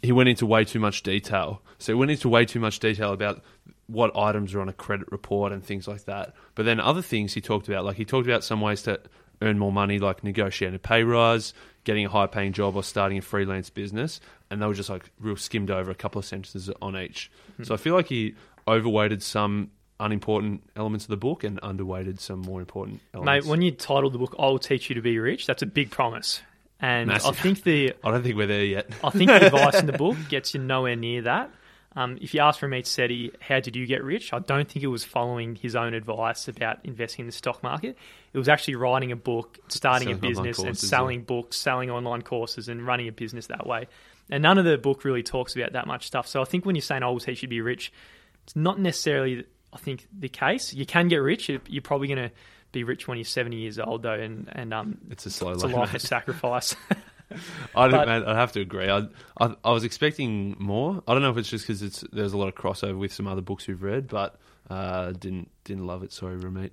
he 0.01 0.11
went 0.11 0.29
into 0.29 0.45
way 0.45 0.65
too 0.65 0.79
much 0.79 1.03
detail. 1.03 1.61
So 1.77 1.93
he 1.93 1.99
went 1.99 2.11
into 2.11 2.29
way 2.29 2.45
too 2.45 2.59
much 2.59 2.79
detail 2.79 3.13
about 3.13 3.43
what 3.87 4.15
items 4.15 4.53
are 4.53 4.61
on 4.61 4.69
a 4.69 4.73
credit 4.73 5.11
report 5.11 5.51
and 5.51 5.63
things 5.63 5.87
like 5.87 6.05
that. 6.05 6.33
But 6.55 6.65
then 6.65 6.79
other 6.79 7.01
things 7.01 7.33
he 7.33 7.41
talked 7.41 7.67
about, 7.67 7.85
like 7.85 7.97
he 7.97 8.05
talked 8.05 8.27
about 8.27 8.43
some 8.43 8.61
ways 8.61 8.83
to 8.83 8.99
earn 9.41 9.57
more 9.57 9.71
money, 9.71 9.99
like 9.99 10.23
negotiating 10.23 10.75
a 10.75 10.79
pay 10.79 11.03
rise, 11.03 11.53
getting 11.89 12.05
a 12.05 12.09
high 12.09 12.27
paying 12.27 12.53
job, 12.53 12.75
or 12.75 12.83
starting 12.83 13.17
a 13.17 13.21
freelance 13.21 13.71
business. 13.71 14.21
And 14.51 14.61
they 14.61 14.67
were 14.67 14.75
just 14.75 14.91
like 14.91 15.09
real 15.19 15.35
skimmed 15.35 15.71
over 15.71 15.89
a 15.89 15.95
couple 15.95 16.19
of 16.19 16.25
sentences 16.25 16.69
on 16.83 16.95
each. 16.95 17.31
Mm-hmm. 17.53 17.63
So 17.63 17.73
I 17.73 17.77
feel 17.77 17.95
like 17.95 18.07
he 18.07 18.35
overweighted 18.67 19.23
some 19.23 19.71
unimportant 19.99 20.61
elements 20.75 21.05
of 21.05 21.09
the 21.09 21.17
book 21.17 21.43
and 21.43 21.59
underweighted 21.61 22.19
some 22.19 22.41
more 22.41 22.59
important 22.59 23.01
elements. 23.15 23.45
Mate, 23.45 23.49
when 23.49 23.63
you 23.63 23.71
titled 23.71 24.13
the 24.13 24.19
book 24.19 24.35
"I'll 24.37 24.59
Teach 24.59 24.89
You 24.89 24.95
to 24.95 25.01
Be 25.01 25.17
Rich," 25.17 25.47
that's 25.47 25.63
a 25.63 25.65
big 25.65 25.89
promise. 25.89 26.41
And 26.79 27.07
Massive. 27.07 27.31
I 27.31 27.41
think 27.41 27.63
the 27.63 27.93
I 28.03 28.11
don't 28.11 28.21
think 28.21 28.35
we're 28.35 28.45
there 28.45 28.63
yet. 28.63 28.87
I 29.03 29.09
think 29.09 29.31
the 29.31 29.47
advice 29.47 29.79
in 29.79 29.87
the 29.87 29.93
book 29.97 30.15
gets 30.29 30.53
you 30.53 30.59
nowhere 30.59 30.95
near 30.95 31.23
that. 31.23 31.49
Um, 31.99 32.17
if 32.21 32.33
you 32.33 32.39
ask 32.39 32.61
Ramit 32.61 32.83
Sethi, 32.83 33.33
how 33.41 33.59
did 33.59 33.75
you 33.75 33.85
get 33.85 34.05
rich? 34.05 34.31
I 34.31 34.39
don't 34.39 34.71
think 34.71 34.83
it 34.83 34.87
was 34.87 35.03
following 35.03 35.57
his 35.57 35.75
own 35.75 35.93
advice 35.93 36.47
about 36.47 36.79
investing 36.85 37.23
in 37.23 37.25
the 37.25 37.33
stock 37.33 37.61
market. 37.61 37.97
It 38.31 38.37
was 38.37 38.47
actually 38.47 38.75
writing 38.75 39.11
a 39.11 39.17
book, 39.17 39.59
starting 39.67 40.07
selling 40.07 40.17
a 40.17 40.21
business, 40.21 40.55
courses, 40.55 40.81
and 40.81 40.89
selling 40.89 41.19
yeah. 41.19 41.25
books, 41.25 41.57
selling 41.57 41.91
online 41.91 42.21
courses, 42.21 42.69
and 42.69 42.87
running 42.87 43.09
a 43.09 43.11
business 43.11 43.47
that 43.47 43.67
way. 43.67 43.89
And 44.29 44.41
none 44.41 44.57
of 44.57 44.63
the 44.63 44.77
book 44.77 45.03
really 45.03 45.23
talks 45.23 45.57
about 45.57 45.73
that 45.73 45.87
much 45.87 46.07
stuff. 46.07 46.25
So 46.25 46.41
I 46.41 46.45
think 46.45 46.65
when 46.65 46.75
you're 46.75 46.81
saying, 46.81 47.03
"I 47.03 47.09
will 47.09 47.19
teach 47.19 47.41
you 47.41 47.47
to 47.47 47.49
be 47.49 47.59
rich," 47.59 47.91
it's 48.45 48.55
not 48.55 48.79
necessarily, 48.79 49.43
I 49.73 49.77
think, 49.77 50.07
the 50.17 50.29
case. 50.29 50.73
You 50.73 50.85
can 50.85 51.09
get 51.09 51.17
rich. 51.17 51.49
You're 51.49 51.81
probably 51.81 52.07
going 52.07 52.29
to 52.29 52.31
be 52.71 52.85
rich 52.85 53.09
when 53.09 53.17
you're 53.17 53.25
70 53.25 53.57
years 53.57 53.77
old, 53.77 54.03
though, 54.03 54.13
and 54.13 54.47
and 54.53 54.73
um, 54.73 54.99
it's 55.11 55.25
a 55.25 55.31
slow 55.31 55.51
it's 55.51 55.63
life, 55.63 55.73
a 55.73 55.75
life 55.75 55.93
of 55.95 56.01
sacrifice. 56.15 56.77
I 57.75 57.87
don't, 57.87 58.07
man, 58.07 58.23
I 58.25 58.35
have 58.35 58.51
to 58.53 58.61
agree. 58.61 58.89
I, 58.89 59.07
I, 59.39 59.55
I 59.63 59.71
was 59.71 59.83
expecting 59.83 60.55
more. 60.59 61.03
I 61.07 61.13
don't 61.13 61.21
know 61.21 61.29
if 61.31 61.37
it's 61.37 61.49
just 61.49 61.65
because 61.65 61.81
it's 61.81 62.03
there's 62.11 62.33
a 62.33 62.37
lot 62.37 62.47
of 62.47 62.55
crossover 62.55 62.97
with 62.97 63.13
some 63.13 63.27
other 63.27 63.41
books 63.41 63.67
we've 63.67 63.81
read, 63.81 64.07
but 64.07 64.39
uh, 64.69 65.11
didn't 65.11 65.49
didn't 65.63 65.85
love 65.85 66.03
it. 66.03 66.11
Sorry, 66.11 66.37
Ramit. 66.37 66.71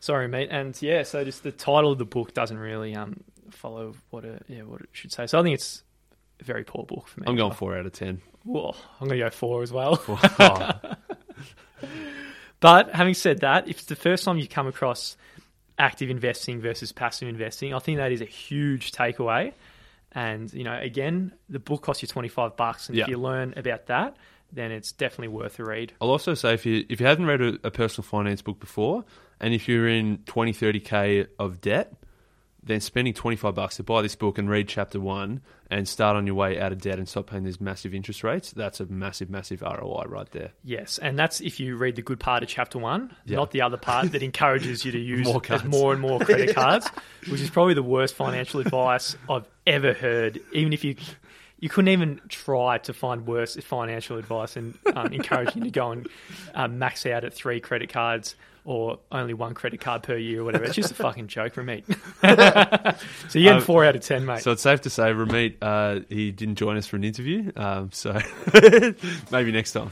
Sorry, 0.00 0.28
mate. 0.28 0.48
And 0.50 0.80
yeah, 0.80 1.02
so 1.02 1.24
just 1.24 1.42
the 1.42 1.52
title 1.52 1.92
of 1.92 1.98
the 1.98 2.04
book 2.04 2.34
doesn't 2.34 2.58
really 2.58 2.94
um 2.94 3.20
follow 3.50 3.94
what 4.10 4.24
it 4.24 4.44
yeah 4.48 4.62
what 4.62 4.80
it 4.80 4.88
should 4.92 5.12
say. 5.12 5.26
So 5.26 5.38
I 5.38 5.42
think 5.42 5.54
it's 5.54 5.82
a 6.40 6.44
very 6.44 6.64
poor 6.64 6.84
book 6.84 7.08
for 7.08 7.20
me. 7.20 7.26
I'm 7.28 7.36
going 7.36 7.52
four 7.52 7.76
out 7.76 7.86
of 7.86 7.92
ten. 7.92 8.20
Whoa, 8.44 8.74
I'm 9.00 9.08
going 9.08 9.18
to 9.18 9.26
go 9.26 9.30
four 9.30 9.62
as 9.62 9.72
well. 9.72 9.96
Four. 9.96 10.18
Oh. 11.82 11.86
but 12.60 12.90
having 12.90 13.14
said 13.14 13.40
that, 13.40 13.68
if 13.68 13.78
it's 13.78 13.86
the 13.86 13.96
first 13.96 14.24
time 14.24 14.36
you 14.36 14.46
come 14.46 14.66
across 14.66 15.16
active 15.78 16.10
investing 16.10 16.60
versus 16.60 16.92
passive 16.92 17.28
investing, 17.28 17.72
I 17.72 17.78
think 17.78 17.96
that 17.98 18.12
is 18.12 18.20
a 18.20 18.26
huge 18.26 18.92
takeaway. 18.92 19.52
And 20.12 20.52
you 20.52 20.64
know, 20.64 20.76
again, 20.76 21.32
the 21.48 21.58
book 21.58 21.82
costs 21.82 22.02
you 22.02 22.08
twenty 22.08 22.28
five 22.28 22.56
bucks, 22.56 22.88
and 22.88 22.98
yeah. 22.98 23.04
if 23.04 23.10
you 23.10 23.16
learn 23.16 23.54
about 23.56 23.86
that, 23.86 24.16
then 24.52 24.72
it's 24.72 24.92
definitely 24.92 25.28
worth 25.28 25.58
a 25.58 25.64
read. 25.64 25.92
I'll 26.00 26.10
also 26.10 26.34
say 26.34 26.54
if 26.54 26.66
you 26.66 26.84
if 26.88 27.00
you 27.00 27.06
hadn't 27.06 27.26
read 27.26 27.40
a, 27.40 27.58
a 27.64 27.70
personal 27.70 28.04
finance 28.04 28.42
book 28.42 28.58
before, 28.58 29.04
and 29.40 29.54
if 29.54 29.68
you're 29.68 29.88
in 29.88 30.18
20, 30.26 30.52
30 30.52 30.80
k 30.80 31.26
of 31.38 31.60
debt, 31.60 31.94
then 32.62 32.80
spending 32.80 33.14
25 33.14 33.54
bucks 33.54 33.76
to 33.76 33.82
buy 33.82 34.02
this 34.02 34.14
book 34.14 34.38
and 34.38 34.48
read 34.48 34.68
chapter 34.68 35.00
one 35.00 35.40
and 35.70 35.88
start 35.88 36.16
on 36.16 36.26
your 36.26 36.34
way 36.34 36.60
out 36.60 36.72
of 36.72 36.80
debt 36.80 36.98
and 36.98 37.08
stop 37.08 37.28
paying 37.28 37.44
these 37.44 37.60
massive 37.60 37.94
interest 37.94 38.24
rates, 38.24 38.52
that's 38.52 38.80
a 38.80 38.86
massive, 38.86 39.30
massive 39.30 39.62
ROI 39.62 40.04
right 40.08 40.30
there. 40.32 40.50
Yes, 40.64 40.98
and 40.98 41.18
that's 41.18 41.40
if 41.40 41.60
you 41.60 41.76
read 41.76 41.96
the 41.96 42.02
good 42.02 42.20
part 42.20 42.42
of 42.42 42.48
chapter 42.48 42.78
one, 42.78 43.14
yeah. 43.24 43.36
not 43.36 43.52
the 43.52 43.62
other 43.62 43.76
part 43.76 44.12
that 44.12 44.22
encourages 44.22 44.84
you 44.84 44.92
to 44.92 44.98
use 44.98 45.26
more, 45.26 45.42
more 45.64 45.92
and 45.92 46.02
more 46.02 46.18
credit 46.20 46.54
cards, 46.54 46.88
which 47.28 47.40
is 47.40 47.50
probably 47.50 47.74
the 47.74 47.82
worst 47.82 48.14
financial 48.14 48.60
advice 48.60 49.16
I've 49.28 49.46
ever 49.66 49.92
heard. 49.92 50.40
Even 50.52 50.72
if 50.72 50.84
you 50.84 50.96
you 51.60 51.68
couldn't 51.68 51.90
even 51.90 52.20
try 52.28 52.78
to 52.78 52.92
find 52.92 53.26
worse 53.26 53.56
financial 53.56 54.18
advice 54.18 54.56
and 54.56 54.76
um, 54.94 55.06
encouraging 55.12 55.58
you 55.58 55.70
to 55.70 55.70
go 55.70 55.92
and 55.92 56.08
um, 56.54 56.78
max 56.78 57.06
out 57.06 57.24
at 57.24 57.34
three 57.34 57.60
credit 57.60 57.90
cards 57.90 58.34
or 58.64 58.98
only 59.10 59.34
one 59.34 59.54
credit 59.54 59.80
card 59.80 60.02
per 60.02 60.16
year 60.16 60.40
or 60.40 60.44
whatever. 60.44 60.64
It's 60.64 60.74
just 60.74 60.90
a 60.90 60.94
fucking 60.94 61.28
joke, 61.28 61.54
Ramit. 61.54 61.84
so 63.30 63.38
you're 63.38 63.44
getting 63.44 63.58
um, 63.58 63.62
four 63.62 63.84
out 63.84 63.96
of 63.96 64.02
ten, 64.02 64.26
mate. 64.26 64.40
So 64.40 64.52
it's 64.52 64.62
safe 64.62 64.82
to 64.82 64.90
say 64.90 65.12
Ramit, 65.12 65.56
uh, 65.62 66.00
he 66.08 66.30
didn't 66.30 66.56
join 66.56 66.76
us 66.76 66.86
for 66.86 66.96
an 66.96 67.04
interview. 67.04 67.52
Um, 67.56 67.90
so 67.92 68.18
maybe 69.30 69.52
next 69.52 69.72
time. 69.72 69.90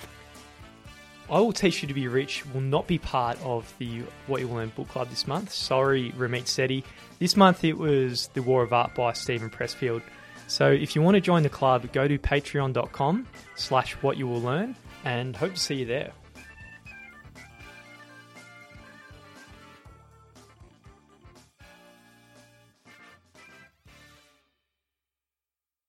I 1.30 1.40
Will 1.40 1.52
Teach 1.52 1.82
You 1.82 1.88
to 1.88 1.94
Be 1.94 2.08
Rich 2.08 2.46
will 2.54 2.62
not 2.62 2.86
be 2.86 2.96
part 2.96 3.38
of 3.42 3.70
the 3.78 4.02
What 4.26 4.40
You 4.40 4.48
Will 4.48 4.56
Learn 4.56 4.70
book 4.70 4.88
club 4.88 5.10
this 5.10 5.26
month. 5.26 5.52
Sorry, 5.52 6.10
Ramit 6.12 6.44
Sethi. 6.44 6.84
This 7.18 7.36
month 7.36 7.64
it 7.64 7.76
was 7.76 8.28
The 8.32 8.40
War 8.42 8.62
of 8.62 8.72
Art 8.72 8.94
by 8.94 9.12
Steven 9.12 9.50
Pressfield. 9.50 10.02
So 10.48 10.72
if 10.72 10.96
you 10.96 11.02
want 11.02 11.14
to 11.14 11.20
join 11.20 11.42
the 11.42 11.50
club, 11.50 11.92
go 11.92 12.08
to 12.08 12.18
patreon.com 12.18 13.26
slash 13.54 13.92
what 14.02 14.16
you 14.16 14.26
will 14.26 14.40
learn 14.40 14.74
and 15.04 15.36
hope 15.36 15.54
to 15.54 15.60
see 15.60 15.76
you 15.76 15.84
there. 15.84 16.12